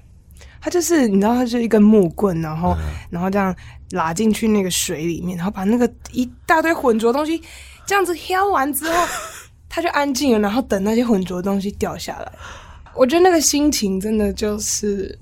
[0.63, 3.55] 它就是你知道，它是一根木棍，然后、嗯、然后这样
[3.91, 7.43] 拉进去那个水里面，然后把那个一大堆浑浊东西
[7.85, 9.07] 这样子挑完之后，
[9.69, 12.33] 它就安静了，然后等那些浑浊的东西掉下来。
[12.95, 15.19] 我觉得那个心情真的就是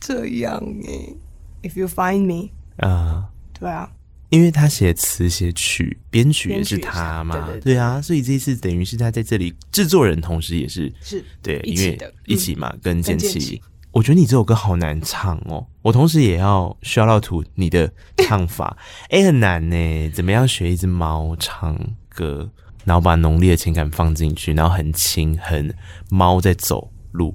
[0.00, 1.16] 这样诶。
[1.62, 2.50] If you find me，
[2.84, 3.28] 啊，
[3.58, 3.88] 对啊。
[4.32, 13.60] 因为他写词写曲，编曲也是他嘛，对，对，对，对啊，所以这一次等于是他在这里制作人，同时也是是对，因为一起嘛，嗯、跟建骐。
[13.90, 18.74] 我觉得你这首歌好难唱哦，我同时也要 shout out to 你的唱法，
[19.12, 21.78] 哎、欸，很难呢，怎么样学一只猫唱
[22.08, 22.50] 歌？
[22.84, 25.72] 然后把浓烈的情感放进去，然后很轻，很
[26.10, 27.32] 猫在走路。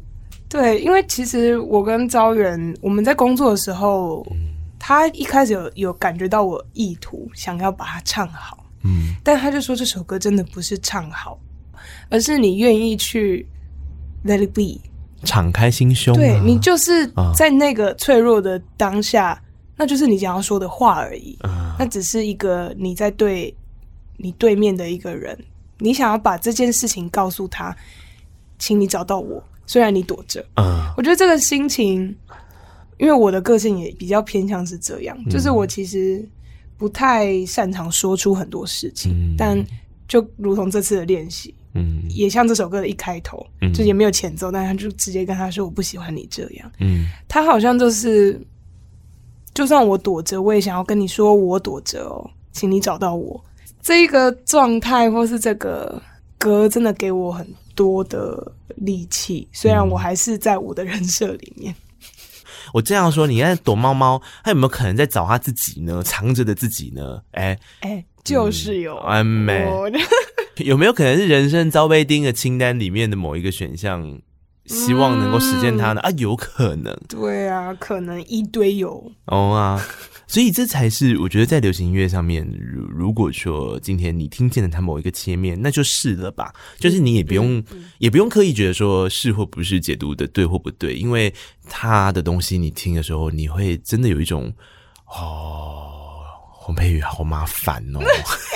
[0.50, 4.38] 对，因为其实我跟招远我们在工作的时候，嗯、
[4.80, 11.39] 他一开始有有感觉到我意图想要把它唱好，嗯，但他就说这首歌真的不是唱好，
[12.09, 13.45] 而是你愿意去
[14.25, 14.80] let it be，
[15.23, 19.41] 敞开心胸、啊，对，你就是在那个脆弱的当下，啊、
[19.75, 23.53] 那就是你想要说的话而已，啊、那只是一个你在对
[24.17, 25.38] 你对面的一个人，
[25.80, 27.75] 你想要把这件事情告诉他，
[28.59, 29.43] 请你找到我。
[29.69, 32.15] 虽然你躲着，嗯，uh, 我觉得这个心情，
[32.98, 36.28] 因为我的个性也比较偏向是这样，嗯、就是我其实
[36.78, 39.64] 不太擅长说出很多事情，嗯、但
[40.08, 48.39] 就如同这次的练习，嗯，也像这首歌的一开头，嗯，就也没有前奏，但他就直接跟他说我不喜欢你这样，嗯，他好像就是，
[49.54, 53.39] 就算我躲着，我也想要跟你说我躲着哦，请你找到我，
[53.82, 56.02] 这一个状态或是这个
[56.38, 61.76] 歌真的给我很多的力气，虽然我还是在我的人设里面。
[62.74, 66.01] 我这样说，你看躲猫猫，他有没有可能在找他自己呢？
[66.03, 67.22] 藏着的自己呢？
[67.32, 69.68] 哎、欸、哎，欸、就是有完美。
[70.57, 74.20] 有没有可能是人生遭被钉的清单里面的某一个选项？
[74.65, 76.01] 希望能够实现它呢？
[76.03, 76.93] 嗯、啊，有可能。
[77.07, 79.11] 对啊，可能一堆有。
[79.28, 79.82] 哦啊，
[80.28, 86.53] 所以这才是我觉得在流行音乐上面，如如果说今天你听见了它某一个切面，那就是了吧。
[86.78, 87.63] 就是你也不用，
[87.97, 91.34] 也不用刻意觉得说是或不是解读的对或不对，因为
[91.67, 94.53] 他的东西你听的时候，你会真的有一种
[95.07, 95.93] 哦。
[96.68, 98.01] 洪佩瑜好麻烦哦，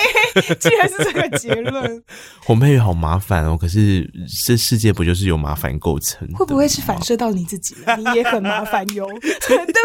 [0.60, 2.04] 竟然是这个结论。
[2.44, 4.06] 洪佩瑜好麻烦哦，可是
[4.44, 6.28] 这世界不就是由麻烦构成？
[6.34, 7.74] 会不会是反射到你自己？
[7.96, 9.80] 你也很麻烦哟， 对不对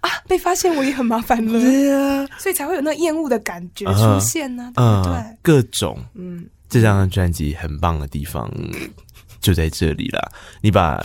[0.00, 0.08] 啊？
[0.26, 5.36] 被发现我也很麻烦了，对啊，所以才会有那厌恶的感觉出现呢，对不对？
[5.42, 8.50] 各种，嗯，这张专辑很棒的地方
[9.38, 10.32] 就在这里了。
[10.62, 10.96] 你把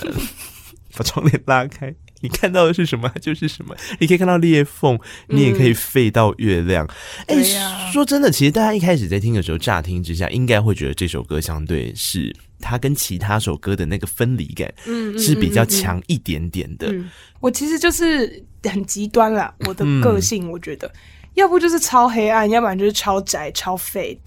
[0.95, 1.93] 把窗帘拉开。
[2.21, 4.97] 你看到的是什么就是什么，你可以看到裂缝，
[5.27, 6.85] 你也可以飞到月亮。
[7.27, 16.93] 哎、嗯欸，说真的，其实大家一开始在听的时候，乍听之下应该会觉得这首歌相对是它跟其他首歌的那个分离感，嗯，是比较强一点点的。
[17.39, 20.99] 我其实就是很极端啦，我的个性，我觉得、嗯、
[21.35, 24.19] 要不就是超黑暗，要不然就是超宅、超废。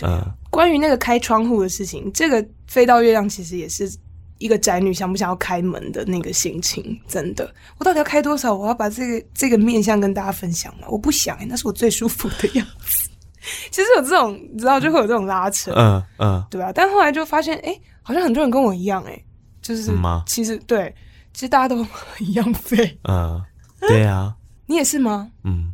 [0.51, 3.91] 关于那个开窗户的事情，这个飞到月亮其实也是。
[4.39, 8.55] 一个宅女想不想要开门的那个心情，真的，我到底要开多少？
[8.55, 10.87] 我要把这个这个面相跟大家分享吗？
[10.89, 13.11] 我不想、欸，那是我最舒服的样子。
[13.71, 16.71] 其实有这种，你知道，就会有这种拉扯，嗯嗯，嗯对吧？
[16.73, 19.25] 但后来就发现，哎、欸，好像很多人跟我一样、欸，哎，
[19.61, 20.95] 就是，吗其实对，
[21.33, 21.85] 其实大家都
[22.19, 23.43] 一样废，嗯，
[23.81, 24.35] 对啊，
[24.67, 25.31] 你也是吗？
[25.45, 25.73] 嗯，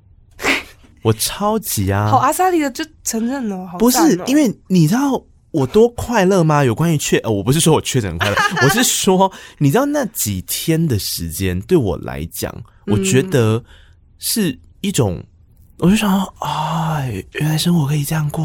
[1.03, 5.23] 我超级啊， 好阿萨利的就承认了，好、喔、不是因为你知道。
[5.55, 6.65] 我多快乐吗？
[6.65, 8.37] 有关于确，呃，我不是说我确诊很快乐，
[8.67, 12.53] 我是说，你知道那几天的时间对我来讲，
[12.87, 13.63] 我觉得
[14.19, 15.27] 是一种，嗯、
[15.79, 18.45] 我就想说，哎，原来生活可以这样过，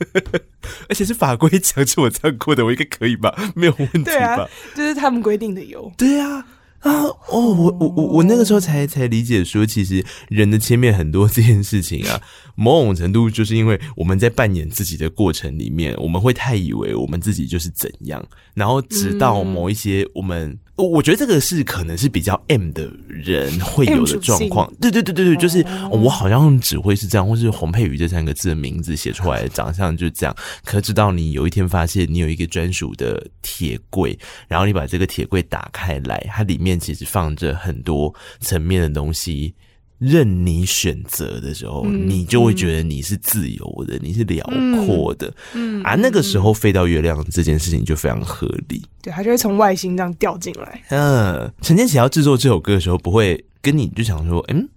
[0.88, 3.36] 而且是法规强制我这样过的，我应该可以吧？
[3.54, 4.06] 没有问题吧？
[4.06, 5.92] 这啊，就是他们规定的有。
[5.98, 6.42] 对啊。
[6.80, 6.92] 啊
[7.28, 12.20] 哦，我我我我那个时候才才理解说，其实人的切面很多 这件事情啊，
[12.54, 18.24] 某种程度就是因为我们在扮演自己的过程里面，我们会太以为我们自己就是怎样，
[18.54, 20.58] 然后直到某一些我们。
[20.76, 30.36] 我觉得这个是可能是比较 M 的人会有的状况，对对对对对，就是我好像只会是这样，或是洪佩瑜这三个字的名字写出来的长相就是这样。
[30.64, 34.18] 可直到你有一天发现你有一个专属的铁柜，
[34.48, 39.54] 然后你把这个铁柜打开来，它里面其实放着很多层面的东西。
[39.98, 44.44] 任你选择的时候，嗯、你就会觉得你是自由的，嗯、你是辽
[44.84, 48.84] 阔的，嗯，啊，那个时候飞到月亮这件事情就非常合理。
[49.00, 50.82] 对，他就会从外星这样掉进来。
[50.90, 54.68] 嗯，陈建奇要制作这首歌的时候，不会跟你就想说，嗯，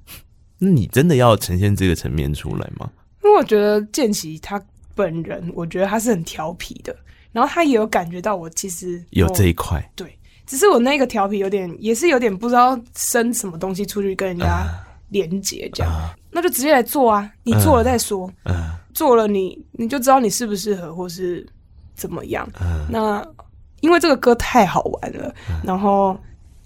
[0.58, 2.90] 那你真的要呈现这个层面出来吗？
[3.22, 4.62] 因为我觉得建奇他
[4.96, 6.96] 本人，我觉得他是很调皮的，
[7.34, 10.18] 然后他也有感觉到我其实有这一块，对，
[10.48, 14.64] 只是我那个调皮有点，也是有点不知道生什么东西出去跟人家。
[14.66, 17.30] 嗯连接这样，呃、那就直接来做啊！
[17.44, 18.32] 你做了再说，
[18.94, 21.46] 做了你你就知道你适不适合或是
[21.96, 22.48] 怎么样。
[22.60, 23.26] 呃、那
[23.82, 26.18] 因为这个歌太好玩了，呃、然后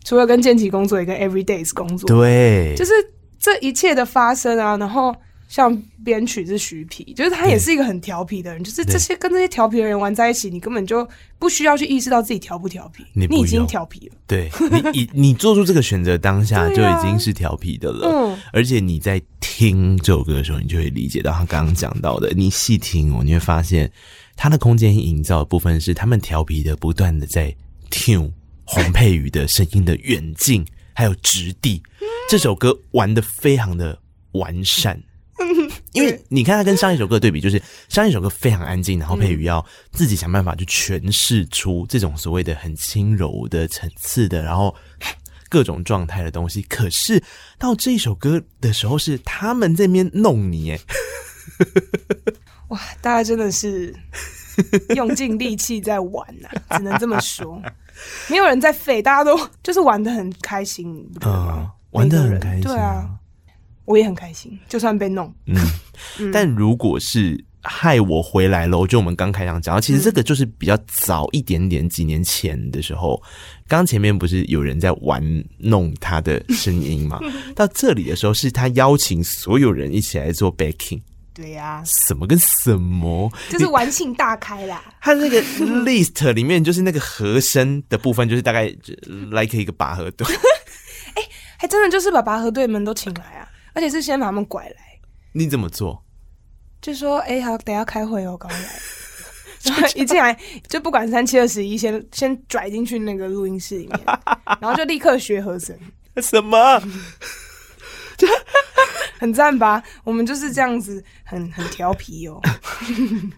[0.03, 2.91] 除了跟建骐工作，也跟 Everydays 工作，对，就是
[3.39, 5.15] 这一切的发生啊，然后
[5.53, 5.71] 像
[6.03, 14.15] 编曲是徐皮，就是他也是一个很调皮的人，就是这些跟这些调皮的人玩在一起，你根本就不需要去意识到自己调不调皮，你，你已经调皮了。
[14.25, 18.09] 对你， 你你做出这个选择当下就已经是调皮的了。
[18.11, 22.33] 嗯，而且你在听这首歌的时候，你就会理解到他刚刚讲到的。
[22.35, 23.91] 你细听哦，你会发现
[24.35, 27.55] 他的空间营造的部分是他们调皮的，不断的在
[27.91, 28.27] 听
[28.63, 31.79] 黄佩瑜的声音的远近还有质地。
[32.27, 33.95] 这首歌玩的非常的
[34.31, 34.99] 完善。
[35.93, 44.75] 因为你看他跟上一首歌的对比，就是上一首歌非常安静，然后佩瑜要自己想办法去诠释出这种所谓的很轻柔的层次的，然后
[45.49, 46.61] 各种状态的东西。
[46.63, 47.21] 可是
[47.57, 50.79] 到这一首歌的时候，是他们这边弄你，哎，
[52.69, 52.79] 哇！
[53.01, 53.93] 大家真的是
[54.95, 57.61] 用尽力气在玩呐，只能这么说，
[58.29, 61.71] 没有人在废，大家都就是玩的很开心，你不觉得吗？
[61.91, 63.07] 嗯，玩的很开心，对啊。
[63.85, 65.33] 我也很开心，就算被弄。
[65.45, 73.21] 嗯，但如果是害我回来了，就我们刚开场讲到，其实这个就是比较早一点点，几年前的时候，
[73.67, 75.23] 刚前面不是有人在玩
[75.57, 77.19] 弄他的声音吗？
[77.55, 81.01] 到这里的时候，是他邀请所有人一起来做 backing。
[81.33, 84.83] 对呀、啊，什么跟什么，就是玩性大开啦。
[85.01, 85.41] 他那个
[85.83, 88.65] list 里面就是那个和声的部分，就是大概
[89.31, 90.27] like 一个拔河队。
[91.15, 93.42] 哎、欸，还真的就是把拔河队们都请来啊。
[93.73, 94.99] 而且是先把他们拐来，
[95.33, 96.03] 你怎么做？
[96.81, 98.67] 就说哎、欸，好，等下开会哦，赶快来。
[99.63, 103.99] 然后一进来就不管三七二十一，先先拽进去那个录音室里面，
[104.59, 105.73] 然后就立刻学和声。
[106.17, 106.81] 什么？
[109.17, 109.81] 很赞吧？
[110.03, 112.41] 我们就是这样子很，很很调皮哦。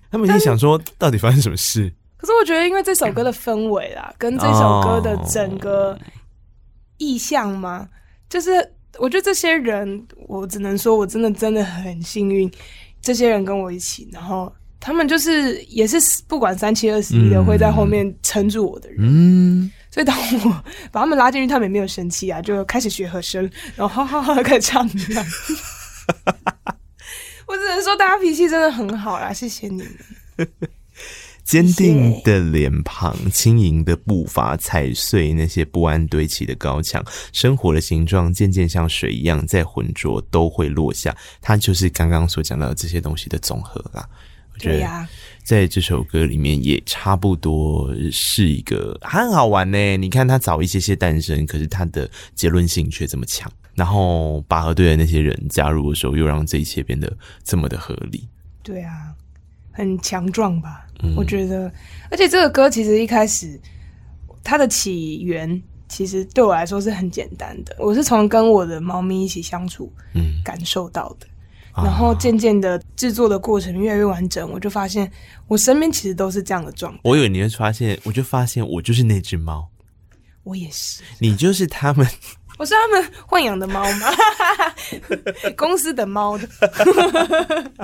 [0.09, 1.93] 他们一定想说，到底发生什么事？
[2.17, 5.95] 可是我觉得，因为这首歌的氛围啦，跟这首歌的整个
[6.97, 7.88] 意象嘛，
[8.27, 8.74] 就是。
[8.99, 12.49] 我觉得这些人，我只能说，我真的真的很幸运，
[13.01, 18.97] 这些人跟我一起，然后他们就是也是不管三七二十一的，会在后面撑住我的人。
[19.01, 25.25] 嗯，所以当我把他们拉进去，他们也没有生气啊，就开始学和声，然后哈哈哈开始唱这样。
[27.47, 29.87] 我只能说，大家脾气真的很好啦，谢谢你们。
[31.45, 37.05] 坚定的脸庞，轻盈的步伐，踩碎那些不安堆起的高墙。
[37.31, 41.15] 生活的形状渐渐像水一样，在浑浊都会落下。
[41.39, 44.09] 它就是刚刚所讲到的这些东西的总和啦。
[44.53, 45.07] 我觉得
[45.43, 49.97] 在这首歌里面也差不多是一个很好玩呢。
[49.97, 53.51] 你看它早一些些诞生，可是它的结论性却这么强。
[53.75, 58.27] 然后拔河队的那些人加入的时候，又让这一切变得这么的合理。
[58.63, 59.13] 对啊。
[59.76, 61.69] 很强壮吧，嗯，我觉得，
[62.09, 63.59] 而且这个歌其实一开始
[64.41, 71.28] 它的起源其实对我来说是很简单的，我是从跟我的猫咪一起相处，嗯，感受到的，
[71.78, 75.11] 嗯，然后渐渐的制作的过程越来越完整，我就发现
[75.47, 76.99] 我身边其实都是这样的状态。
[77.03, 79.67] 我以为你会发现，我就发现我就是那只猫，
[80.43, 82.07] 我也是，你就是他们，
[82.57, 84.07] 我是他们豢养的猫吗？
[85.57, 86.47] 公司的猫的。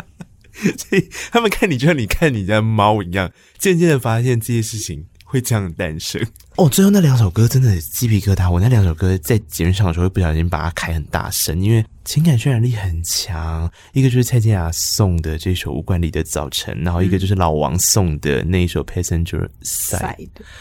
[0.78, 6.26] 所以他们看你，就像你看你家猫一样，渐渐的发现这些事情会这样诞生。
[6.58, 8.52] 哦，最后那两首歌真的鸡皮疙瘩。
[8.52, 13.72] 我那两首歌在节目上的时候会不小心把它开很大声，因为情感渲染力很强。
[13.94, 20.16] 一个就是蔡健雅送的这首《无管里的早晨》，然后一个就是老王送的那一首《Passenger Side》。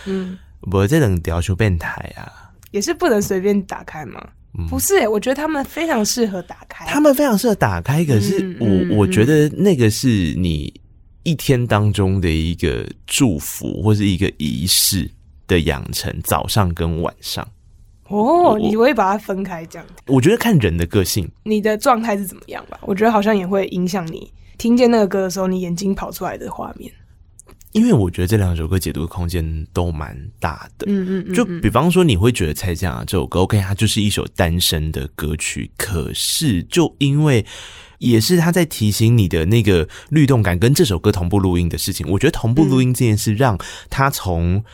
[0.07, 4.25] 嗯，我在等调出变态啊，也是不能随便打开吗？
[4.69, 6.85] 不是、欸，我觉得他们非常适合打开。
[6.87, 10.73] 他们非常适合打开，可是我、嗯嗯、我觉得那个是你
[11.23, 15.09] 一天当中的一个祝福，或是一个仪式
[15.47, 17.47] 的养成，早上跟晚上。
[18.09, 19.87] 哦，你会把它分开这样？
[20.07, 22.81] 我觉得看人的个性，你的状态是怎么样吧？
[22.83, 26.91] 我觉得好像也会影响你听见那个歌的时候，你眼睛跑出来的画面。
[27.73, 37.45] 因为我觉得这两首歌解读的空间都蛮大的，嗯嗯，嗯，就比方说你会觉得蔡健雅这首歌，OK，它就是一首单身的歌曲，可是就因为
[37.99, 43.57] 也是他在提醒你的那个律动感跟这首歌同步录音的事情，我觉得同步录音这件事让
[43.89, 44.65] 他从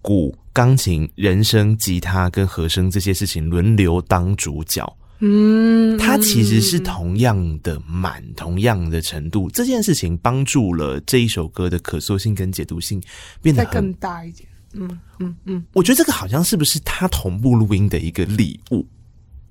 [0.00, 4.96] 鼓、钢琴、人声、吉他跟和声这些事情轮流当主角。
[5.20, 9.48] 嗯，它其实是同样的满，同样的程度。
[9.50, 13.02] 这件事情帮助了这一首歌的可塑性跟解读性
[13.40, 14.48] 变得更大一点。
[14.74, 18.84] 嗯嗯嗯，我觉得这个好像是不是他同步录音的一个礼物？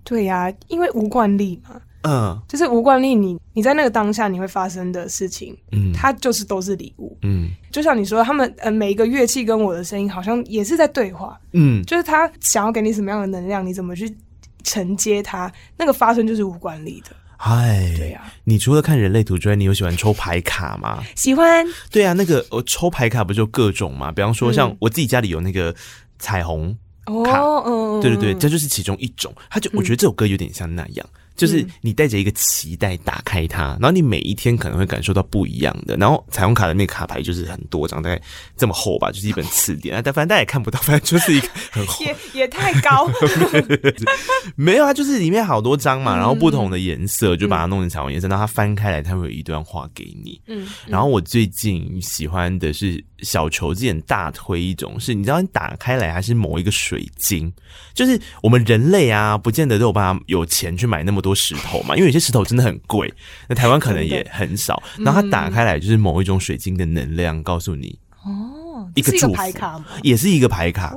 [0.03, 1.81] 对呀、啊，因为无惯例嘛。
[2.07, 7.17] 嗯，就是无惯例，你你在那个当下你会发生的事情，嗯，它就是都是礼物。
[7.23, 11.41] 嗯，就像你说，他们呃每一个乐器跟我的声音好像也是在对话。
[11.53, 14.07] 嗯，就是他想要给你什么样的能量，你怎么去
[14.65, 18.33] 承接它，那个发生就是无管理的哎，对呀、啊。
[18.43, 21.03] 你除了看人类图之外，你有喜欢抽牌卡吗？
[21.15, 21.65] 喜欢。
[21.91, 24.11] 对啊，那个我抽牌卡不就各种嘛？
[24.11, 25.73] 比方说，像我自己家里有那个
[26.17, 26.75] 彩虹
[27.23, 29.33] 卡，哦、嗯，对对对，这就是其中一种。
[29.49, 31.07] 他就我觉得这首歌有点像那样。
[31.13, 35.95] 嗯就是你带着一个期待打开它，然后你每一天可能会感受到不一样的。
[35.97, 38.21] 然后彩虹卡的那个卡牌就是很多张，大概
[38.55, 40.01] 这么厚吧，就是一本词典啊。
[40.03, 43.09] 但反正大家也看不到， 反正就是一个很厚，也也太高。
[44.55, 48.27] 没有啊，就是里面好多张嘛，然后不同的颜色，就把它弄成彩虹颜色。
[48.27, 50.39] 然后它翻开来，它会有一段话给你。
[50.47, 50.67] 嗯。
[50.87, 57.51] 然后我最近喜欢的是小球之前大推一种，是你知道你打开来还是某一个水晶，
[57.93, 63.11] 就是我们人类啊，不见得都有办法有钱去买那么多石头嘛，因为有些石头真的很贵，
[63.49, 64.81] 那台湾可能也很少。
[64.99, 70.93] 然后它打开来就是某一种水晶的能量，告诉你哦，一个祝福，牌卡也是一个牌卡，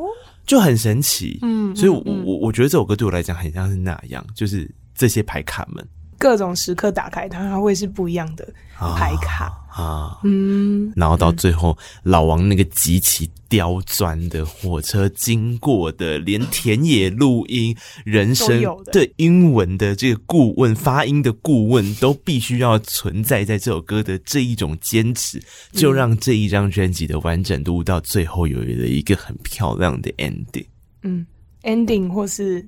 [0.46, 1.38] 就很神奇。
[1.40, 5.88] 嗯，所以我我我觉得这首歌对我来讲很像是那样，就是这些牌卡们。
[6.18, 8.46] 各种时刻打开它，它会是不一样的
[8.76, 25.40] 牌卡啊，啊，嗯，然后到最后，嗯、老王那个极其刁钻的火车经过的，连田野录音、人声的英文的这个顾问发音的顾问都必须要存在在这首歌的这一种坚持，
[25.72, 30.66] 就让这一张专辑的完整度到最后有了一个很漂亮的 ending。
[31.02, 31.24] 嗯
[31.62, 32.66] ，ending 或是。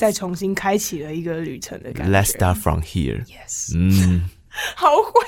[0.00, 2.18] 再重新开启了一个旅程的感觉。
[2.18, 3.22] Let's start from here.
[3.26, 4.22] Yes，嗯，
[4.74, 5.20] 好会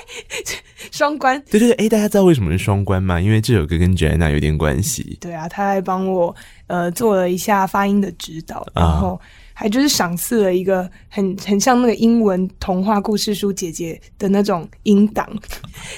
[0.89, 1.39] 双关。
[1.43, 3.21] 对对对，哎，大家知道为什么是双关吗？
[3.21, 5.19] 因为这首歌跟 Joanna 有点关系。
[5.21, 6.35] 对啊，他还帮我
[6.65, 9.21] 呃做了一下发音的指导，然后
[9.53, 15.29] 还就是赏赐了一个很很像那个英文童话故事书姐姐的那种音档。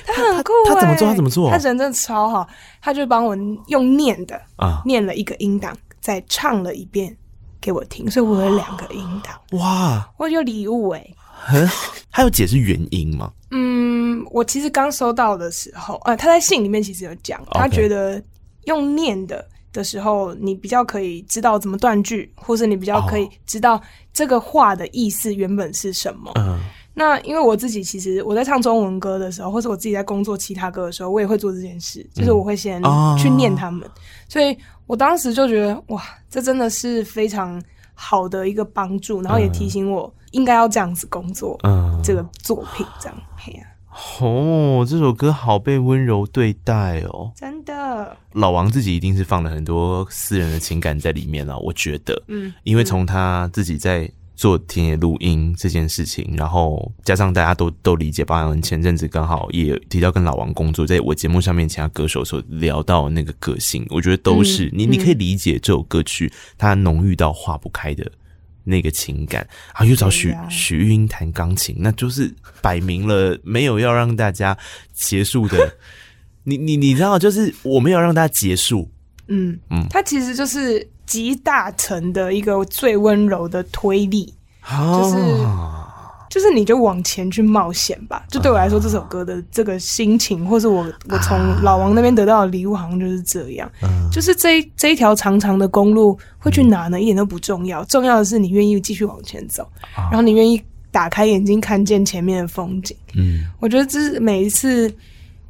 [0.05, 1.07] 他很酷，他怎么做？
[1.07, 1.49] 他怎么做？
[1.49, 2.45] 他人真的超好，
[2.81, 3.37] 他就帮我
[3.67, 7.15] 用念的啊，念了一个音档，再唱了一遍。
[7.61, 9.59] 给我听，所以我有两个音档。
[9.59, 11.93] 哇，我有礼物哎、欸， 很好。
[12.11, 13.31] 他有解释原因吗？
[13.51, 18.21] 嗯，我其实刚收到的时候，呃，他在信里面其实有讲，他觉得
[18.65, 23.81] 用念的的时候，你比较可以知道怎么断句，或是你比较可以知道
[24.13, 26.31] 这个话的意思原本是什么。
[26.35, 26.57] 嗯，
[26.93, 32.81] 那因为我自己其实我在唱中文歌的时候，或是我自己在工作其他歌的时候，我也会做这件事，就是我会先
[33.17, 33.89] 去念他们，
[34.29, 34.57] 所以。
[34.87, 37.61] 我当时就觉得哇，这真的是非常
[37.93, 41.59] 好的一个帮助，然后也提醒我应该要这样子工作。
[41.63, 43.67] 嗯，这个作品这样配啊。
[44.19, 48.15] 哦，这首歌好被温柔对待哦，真的。
[48.33, 52.21] 老王自己一定是放了很多私人的情感在里面了，我觉得。
[52.27, 54.11] 嗯，因为从他自己在。
[54.35, 68.11] 做田野录音这件事情，然后加上大家都都理解，包含前阵子刚好也提到跟老王工作，在我节目上面其他歌手所聊到那个个性，我觉得都是、嗯、你你可以理解这首歌曲它浓郁到化不开的
[68.63, 74.57] 那个情感，啊又找许许玉英弹钢琴，那就是摆明了没有要让大家
[74.93, 75.77] 结束的，
[76.43, 78.91] 你你你知道，就是我没有让大家结束，
[79.27, 80.85] 嗯嗯，它其实就是。
[81.05, 84.33] 集大成的一个最温柔的推力，
[84.67, 85.15] 就是
[86.27, 88.25] 就是你就往前去冒险吧。
[88.29, 93.71] 就对我来说，这首歌的这个心情，或是我我从老王那边得到的礼物，好像就是这样。
[94.11, 96.99] 就是这一这一条长长的公路会去哪呢？
[96.99, 99.65] 一点都不重要，重要的是你愿意继续往前走，
[99.95, 100.61] 然后你愿意
[100.91, 102.97] 打开眼睛看见前面的风景。
[103.15, 104.93] 嗯，我觉得这是每一次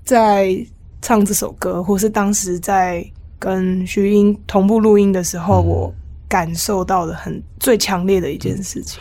[0.04, 0.56] 在
[1.02, 3.04] 唱这首歌，或是当时在。
[3.46, 5.94] 跟徐英同步录音的时候，我
[6.28, 9.00] 感受到的很最强烈的一件事情。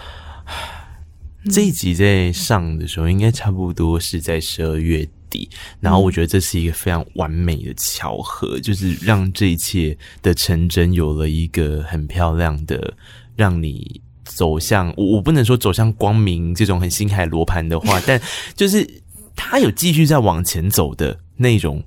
[1.50, 5.48] 这一集在上的时候，应该差不多是在十二月底，
[5.80, 12.92] 然后我觉得这是一个非常完美的巧合，就是让这一切的成真有了一个很漂亮的，
[13.34, 18.20] 让你走向我我不能说走向光明这种很星海罗盘的话， 但
[18.54, 18.86] 就是
[19.34, 21.82] 他有继续在往前走的那种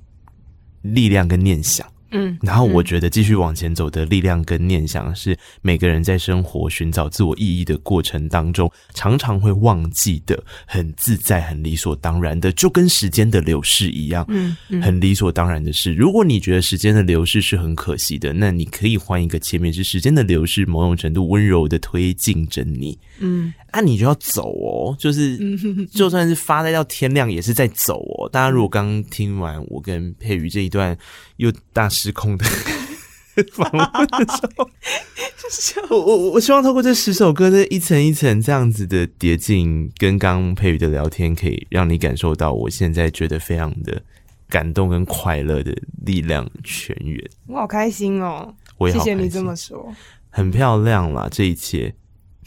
[0.82, 1.86] 力量跟念想。
[2.10, 15.92] 嗯，然后我觉得继续往前走的力量跟念想是每个人在生活寻找自我意义的过程当中常常会忘记的，很自在、很理所当然的，就跟时间的流逝一样，嗯，很理所当然的事。
[15.92, 25.38] 如果你觉得时间的流逝是很可惜的，那你可以换一个切面，是时间的流逝某种程度温柔的推进着你，嗯，啊，你就要走哦，就是
[25.92, 28.28] 就算是发呆到天亮也是在走哦。
[28.30, 30.96] 大家如果刚听完我跟佩瑜这一段
[31.36, 32.44] 又大失控的
[33.52, 44.00] 访问的时候， 我我我希望透过这十首歌的一层一层这样子的叠进，跟刚佩瑜的聊天，可以让你感受到我现在觉得非常的
[44.48, 47.28] 感动跟快乐的力量泉源。
[47.48, 48.54] 我好开心哦！
[48.76, 49.92] 我也好谢谢你这么说，
[50.30, 51.94] 很漂亮啦，这一切。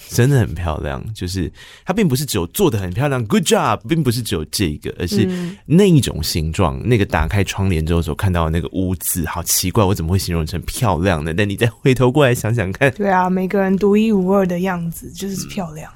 [0.10, 1.04] 真的很漂亮。
[1.14, 1.52] 就是
[1.86, 5.28] 它并不是只有做的很漂亮，Good job，并不是只有这个，而是
[5.66, 6.80] 那一种形状。
[6.80, 11.34] 嗯、那个打开窗帘之后所看到的那个屋子，好奇怪，我怎么会形容成漂亮呢？
[11.34, 15.92] 但你再回头过来想想看，对啊，每个人独一无二的样子就是漂亮。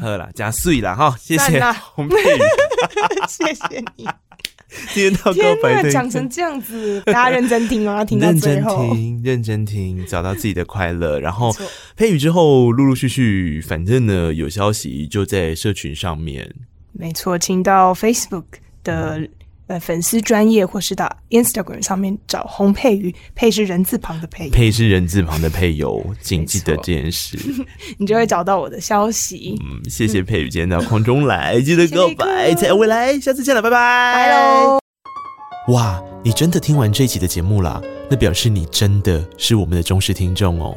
[0.00, 1.60] 好了，加碎了哈，谢谢
[1.94, 2.40] 洪佩瑜，
[3.28, 4.06] 谢谢你。
[4.92, 8.82] 今 天到告白讲成这样子，大家认真听哦，要听到最后。
[8.82, 11.18] 认真听，认真听，找到自己的快乐。
[11.18, 11.54] 然后
[11.96, 16.54] 配语之后陆陆续续，反正呢有消息就在社群上面。
[16.92, 18.44] 没错，请到 Facebook
[18.84, 19.30] 的、嗯。
[19.70, 27.38] 呃，粉丝专业或是到 Instagram 上面找洪佩瑜，佩是人字旁的佩，佩是人字旁的配友，请记得这件事，
[27.96, 29.54] 你就会找到我的消息。
[29.62, 33.76] 嗯，谢谢佩瑜，今天到空中来，记得告白才有未来，下次见了，拜拜，
[34.12, 34.80] 拜喽。
[35.68, 37.80] 哇，你真的听完这一集的节目啦？
[38.10, 40.76] 那表示你真的是我们的忠实听众哦。